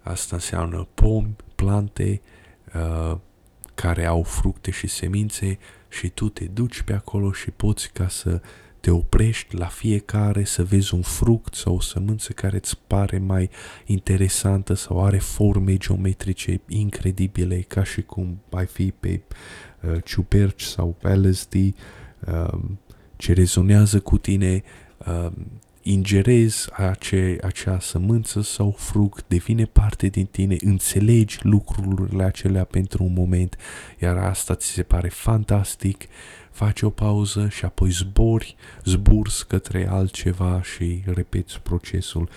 [0.02, 2.22] asta înseamnă pomi, plante,
[2.76, 3.18] uh,
[3.74, 5.58] care au fructe și semințe
[5.90, 8.42] și tu te duci pe acolo și poți ca să
[8.84, 13.50] te oprești la fiecare să vezi un fruct sau o sămânță care îți pare mai
[13.86, 19.22] interesantă sau are forme geometrice incredibile ca și cum ai fi pe
[19.82, 22.60] uh, ciuperci sau LSD uh,
[23.16, 24.64] ce rezonează cu tine
[25.08, 25.32] uh,
[25.82, 33.14] ingerezi ace, acea sămânță sau fruct, devine parte din tine, înțelegi lucrurile acelea pentru un
[33.14, 33.58] moment,
[34.00, 36.08] iar asta ți se pare fantastic,
[36.54, 42.30] faci o pauză și apoi zbori, zburs către altceva și repeți procesul.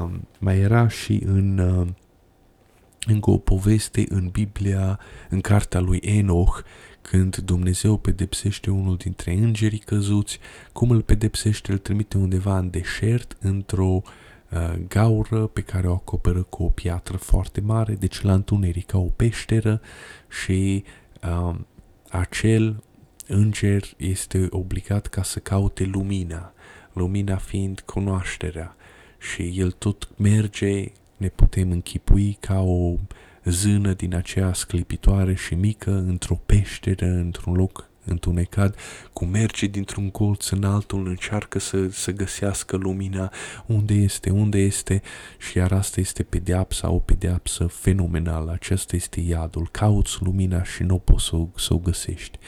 [0.00, 1.86] Um, mai era și în uh,
[3.06, 6.62] încă o poveste în Biblia, în cartea lui Enoch,
[7.02, 10.38] când Dumnezeu pedepsește unul dintre îngerii căzuți,
[10.72, 14.02] cum îl pedepsește, îl trimite undeva în deșert, într-o
[14.50, 18.98] uh, gaură pe care o acoperă cu o piatră foarte mare, deci la întuneric ca
[18.98, 19.80] o peșteră
[20.28, 20.84] și
[21.22, 21.54] uh,
[22.10, 22.82] acel
[23.28, 26.52] înger este obligat ca să caute lumina,
[26.92, 28.76] lumina fiind cunoașterea
[29.18, 30.84] și el tot merge,
[31.16, 32.94] ne putem închipui ca o
[33.44, 38.76] zână din aceea sclipitoare și mică într-o peșteră, într-un loc întunecat,
[39.12, 43.32] cu merge dintr-un colț în altul, încearcă să, să găsească lumina,
[43.66, 45.02] unde este, unde este
[45.38, 50.98] și iar asta este pedeapsa, o pedeapsă fenomenală, acesta este iadul, cauți lumina și nu
[50.98, 52.38] poți să, să o găsești.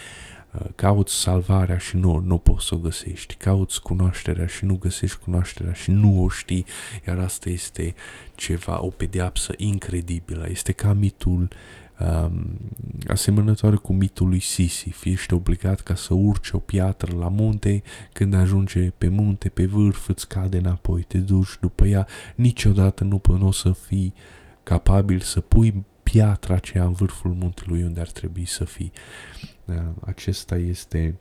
[0.54, 5.18] Uh, cauți salvarea și nu, nu poți să o găsești, cauți cunoașterea și nu găsești
[5.18, 6.64] cunoașterea și nu o știi,
[7.06, 7.94] iar asta este
[8.34, 11.48] ceva, o pedeapsă incredibilă, este ca mitul
[11.98, 12.58] um,
[13.06, 17.82] asemănătoare cu mitul lui Sisif, ești obligat ca să urci o piatră la munte,
[18.12, 23.20] când ajunge pe munte, pe vârf, îți cade înapoi, te duci după ea, niciodată nu,
[23.26, 24.14] nu o să fii
[24.62, 28.92] capabil să pui piatra aceea în vârful muntelui unde ar trebui să fii.
[29.74, 31.18] Da, acesta este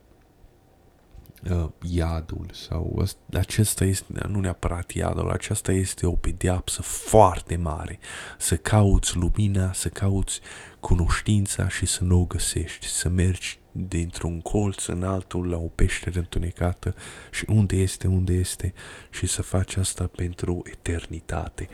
[1.50, 8.00] uh, iadul sau acesta este, nu neapărat iadul, aceasta este o pedeapsă foarte mare.
[8.38, 10.40] Să cauți lumina, să cauți
[10.80, 16.20] cunoștința și să nu o găsești, să mergi dintr-un colț în altul la o peșteră
[16.20, 16.96] întunecată
[17.32, 18.74] și unde este, unde este
[19.10, 21.70] și să faci asta pentru eternitate.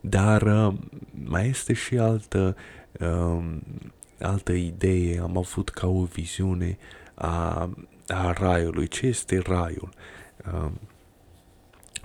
[0.00, 0.74] Dar uh,
[1.24, 2.56] mai este și altă
[3.00, 3.56] uh,
[4.20, 6.78] altă idee am avut ca o viziune
[7.14, 7.70] a,
[8.08, 8.88] a raiului.
[8.88, 9.88] Ce este raiul?
[10.52, 10.70] Uh,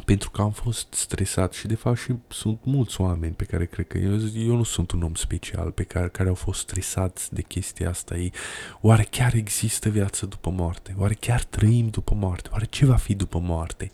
[0.09, 3.87] pentru că am fost stresat și de fapt și sunt mulți oameni pe care cred
[3.87, 7.41] că eu, eu nu sunt un om special pe care, care au fost stresați de
[7.41, 8.17] chestia asta.
[8.17, 8.33] Ei,
[8.81, 10.95] oare chiar există viață după moarte?
[10.97, 12.49] Oare chiar trăim după moarte?
[12.51, 13.91] Oare ce va fi după moarte?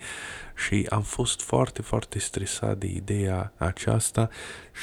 [0.55, 4.29] Și am fost foarte, foarte stresat de ideea aceasta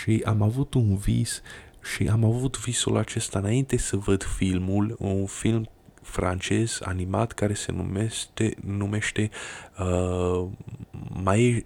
[0.03, 1.43] și am avut un vis
[1.83, 5.69] și am avut visul acesta înainte să văd filmul, un film
[6.03, 9.31] francez animat care se numește, numește
[9.79, 10.49] uh,
[11.23, 11.63] Mae-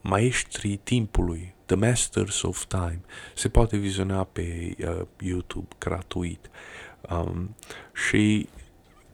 [0.00, 3.00] Maestrii Timpului, The Masters of Time.
[3.34, 6.50] Se poate viziona pe uh, YouTube gratuit.
[7.10, 7.56] Um,
[7.94, 8.48] și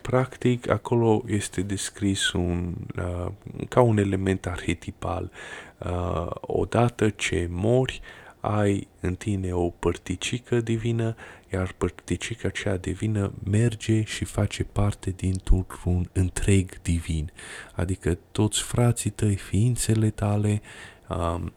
[0.00, 3.32] practic acolo este descris un, uh,
[3.68, 5.30] ca un element arhetipal.
[5.78, 8.00] Uh, odată ce mori,
[8.40, 11.14] ai în tine o părticică divină,
[11.52, 17.32] iar părticica cea divină merge și face parte dintr-un întreg divin.
[17.74, 20.60] Adică toți frații tăi, ființele tale,
[21.08, 21.52] um,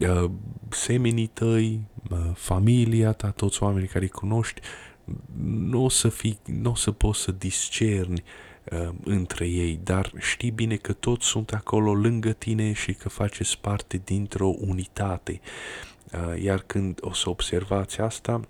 [0.00, 0.30] uh,
[0.68, 1.80] semenii tăi,
[2.10, 4.60] uh, familia ta, toți oamenii care îi cunoști,
[5.46, 8.22] nu o să, fii, nu o să poți să discerni
[8.72, 13.58] uh, între ei, dar știi bine că toți sunt acolo lângă tine și că faceți
[13.60, 15.40] parte dintr-o unitate.
[16.12, 18.40] Uh, iar când o să observați asta,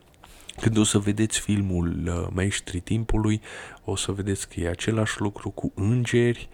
[0.60, 3.40] când o să vedeți filmul uh, Maestrii Timpului,
[3.84, 6.48] o să vedeți că e același lucru cu îngeri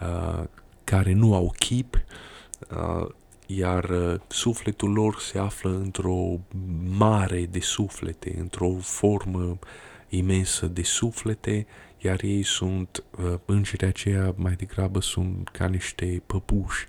[0.00, 0.44] uh,
[0.84, 2.04] care nu au chip,
[3.46, 3.90] iar
[4.28, 6.38] sufletul lor se află într-o
[6.96, 9.58] mare de suflete, într-o formă
[10.08, 11.66] imensă de suflete,
[11.98, 13.04] iar ei sunt,
[13.44, 16.86] îngerii aceia mai degrabă sunt ca niște păpuși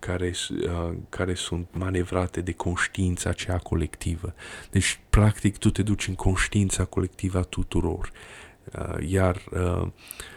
[0.00, 4.34] care, uh, care sunt manevrate de conștiința aceea colectivă.
[4.70, 8.10] Deci, practic, tu te duci în conștiința colectivă a tuturor.
[8.78, 9.88] Uh, iar uh,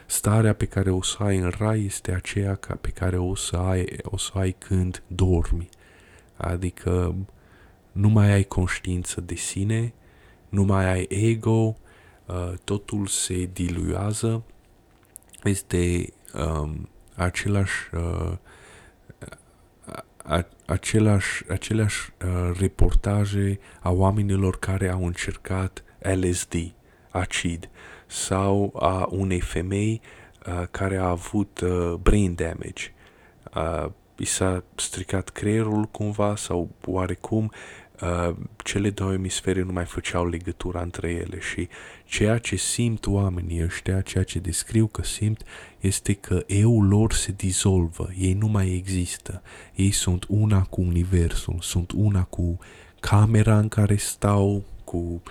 [0.06, 3.56] starea pe care o să ai în rai este aceea ca, pe care o să,
[3.56, 5.70] ai, o să ai când dormi.
[6.36, 7.16] Adică
[7.92, 9.94] nu mai ai conștiință de sine,
[10.50, 11.78] nu mai ai ego,
[12.26, 14.44] uh, totul se diluează,
[15.44, 18.38] este um, același uh,
[20.66, 26.74] același, aceleași uh, reportaje a oamenilor care au încercat LSD.
[27.10, 27.70] acid
[28.08, 30.02] sau a unei femei
[30.48, 32.94] uh, care a avut uh, brain damage.
[33.56, 37.52] Uh, i s-a stricat creierul cumva sau oarecum
[38.02, 41.68] uh, cele două emisfere nu mai făceau legătura între ele și
[42.06, 45.44] ceea ce simt oamenii ăștia, ceea ce descriu că simt,
[45.84, 49.42] este că eu lor se dizolvă, ei nu mai există,
[49.76, 52.58] ei sunt una cu universul, sunt una cu
[53.00, 55.22] camera în care stau, cu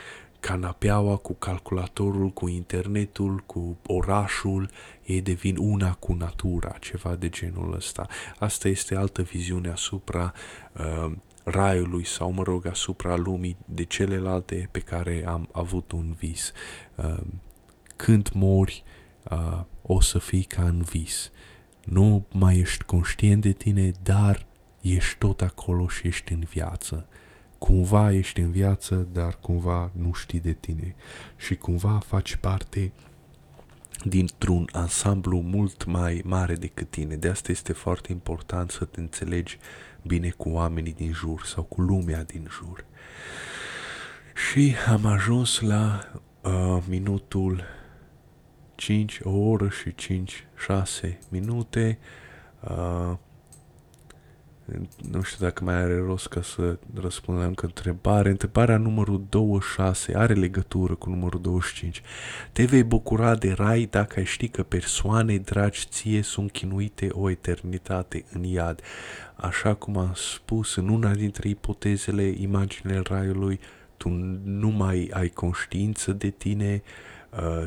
[0.40, 4.70] canapeaua, cu calculatorul, cu internetul, cu orașul,
[5.04, 8.06] ei devin una cu natura, ceva de genul ăsta.
[8.38, 10.32] Asta este altă viziune asupra
[10.72, 11.12] uh,
[11.44, 16.52] raiului sau, mă rog, asupra lumii de celelalte pe care am avut un vis.
[16.94, 17.20] Uh,
[17.96, 18.84] când mori,
[19.30, 21.30] uh, o să fii ca în vis.
[21.84, 24.46] Nu mai ești conștient de tine, dar
[24.80, 27.06] ești tot acolo și ești în viață.
[27.58, 30.94] Cumva ești în viață, dar cumva nu știi de tine
[31.36, 32.92] și cumva faci parte
[34.04, 37.16] dintr-un ansamblu mult mai mare decât tine.
[37.16, 39.58] De asta este foarte important să te înțelegi
[40.02, 42.84] bine cu oamenii din jur sau cu lumea din jur.
[44.50, 47.64] Și am ajuns la uh, minutul
[48.82, 51.98] 5, o oră și 5, 6 minute.
[52.60, 53.16] Uh,
[55.10, 58.30] nu știu dacă mai are rost ca să răspund la încă întrebare.
[58.30, 62.02] Întrebarea numărul 26 are legătură cu numărul 25.
[62.52, 67.30] Te vei bucura de rai dacă ai ști că persoane dragi ție sunt chinuite o
[67.30, 68.80] eternitate în iad.
[69.34, 73.60] Așa cum am spus în una dintre ipotezele, imaginele raiului,
[73.96, 74.08] tu
[74.44, 77.20] nu mai ai conștiință de tine, uh,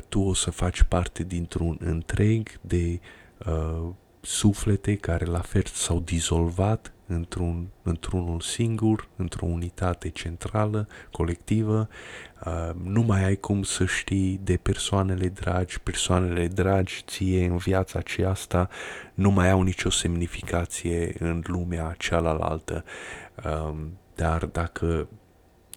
[0.09, 2.99] tu o să faci parte dintr-un întreg de
[3.45, 3.89] uh,
[4.21, 11.87] suflete care la fel s-au dizolvat într-un, într-unul singur, într-o unitate centrală, colectivă.
[12.45, 17.99] Uh, nu mai ai cum să știi de persoanele dragi, persoanele dragi ție în viața
[17.99, 18.69] aceasta
[19.13, 22.83] nu mai au nicio semnificație în lumea cealaltă.
[23.45, 23.75] Uh,
[24.15, 25.07] dar dacă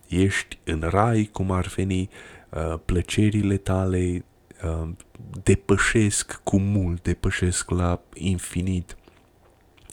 [0.09, 2.38] ești în rai, cum ar veni, uh,
[2.85, 4.25] plăcerile tale
[4.65, 4.89] uh,
[5.43, 8.97] depășesc cu mult, depășesc la infinit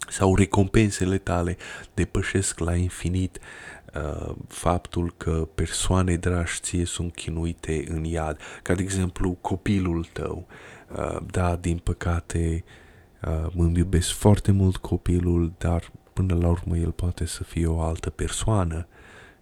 [0.10, 1.58] sau recompensele tale
[1.94, 3.40] depășesc la infinit
[3.96, 10.48] uh, faptul că persoane dragi ție sunt chinuite în iad, ca de exemplu copilul tău.
[10.98, 12.64] Uh, da, din păcate
[13.28, 17.82] uh, îmi iubesc foarte mult copilul, dar până la urmă el poate să fie o
[17.82, 18.88] altă persoană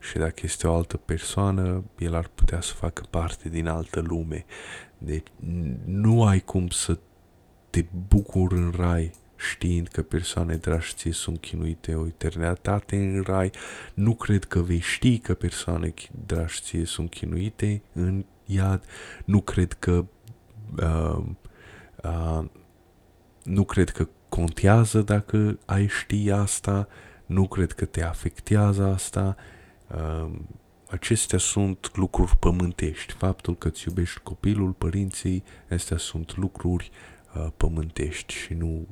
[0.03, 4.45] și dacă este o altă persoană, el ar putea să facă parte din altă lume.
[4.97, 5.27] Deci
[5.85, 6.99] nu ai cum să
[7.69, 13.51] te bucuri în rai știind că persoane dragi ție sunt chinuite o eternitate în rai.
[13.93, 15.93] Nu cred că vei ști că persoane
[16.25, 18.83] dragi ție sunt chinuite în iad.
[19.25, 20.05] Nu cred că
[20.77, 21.23] uh,
[22.03, 22.45] uh,
[23.43, 26.87] nu cred că contează dacă ai ști asta,
[27.25, 29.35] nu cred că te afectează asta.
[29.37, 29.61] Uh,
[30.89, 33.13] acestea sunt lucruri pământești.
[33.13, 36.91] Faptul că îți iubești copilul, părinții, astea sunt lucruri
[37.35, 38.87] uh, pământești și nu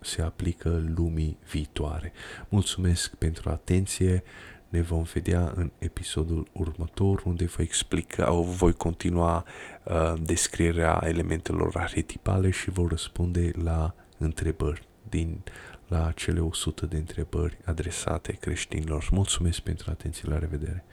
[0.00, 2.12] se aplică lumii viitoare.
[2.48, 4.22] Mulțumesc pentru atenție.
[4.68, 9.44] Ne vom vedea în episodul următor unde voi explica, voi continua
[9.84, 15.42] uh, descrierea elementelor arhetipale și voi răspunde la întrebări din
[15.90, 19.08] la cele 100 de întrebări adresate creștinilor.
[19.10, 20.84] Mulțumesc pentru atenție, la revedere!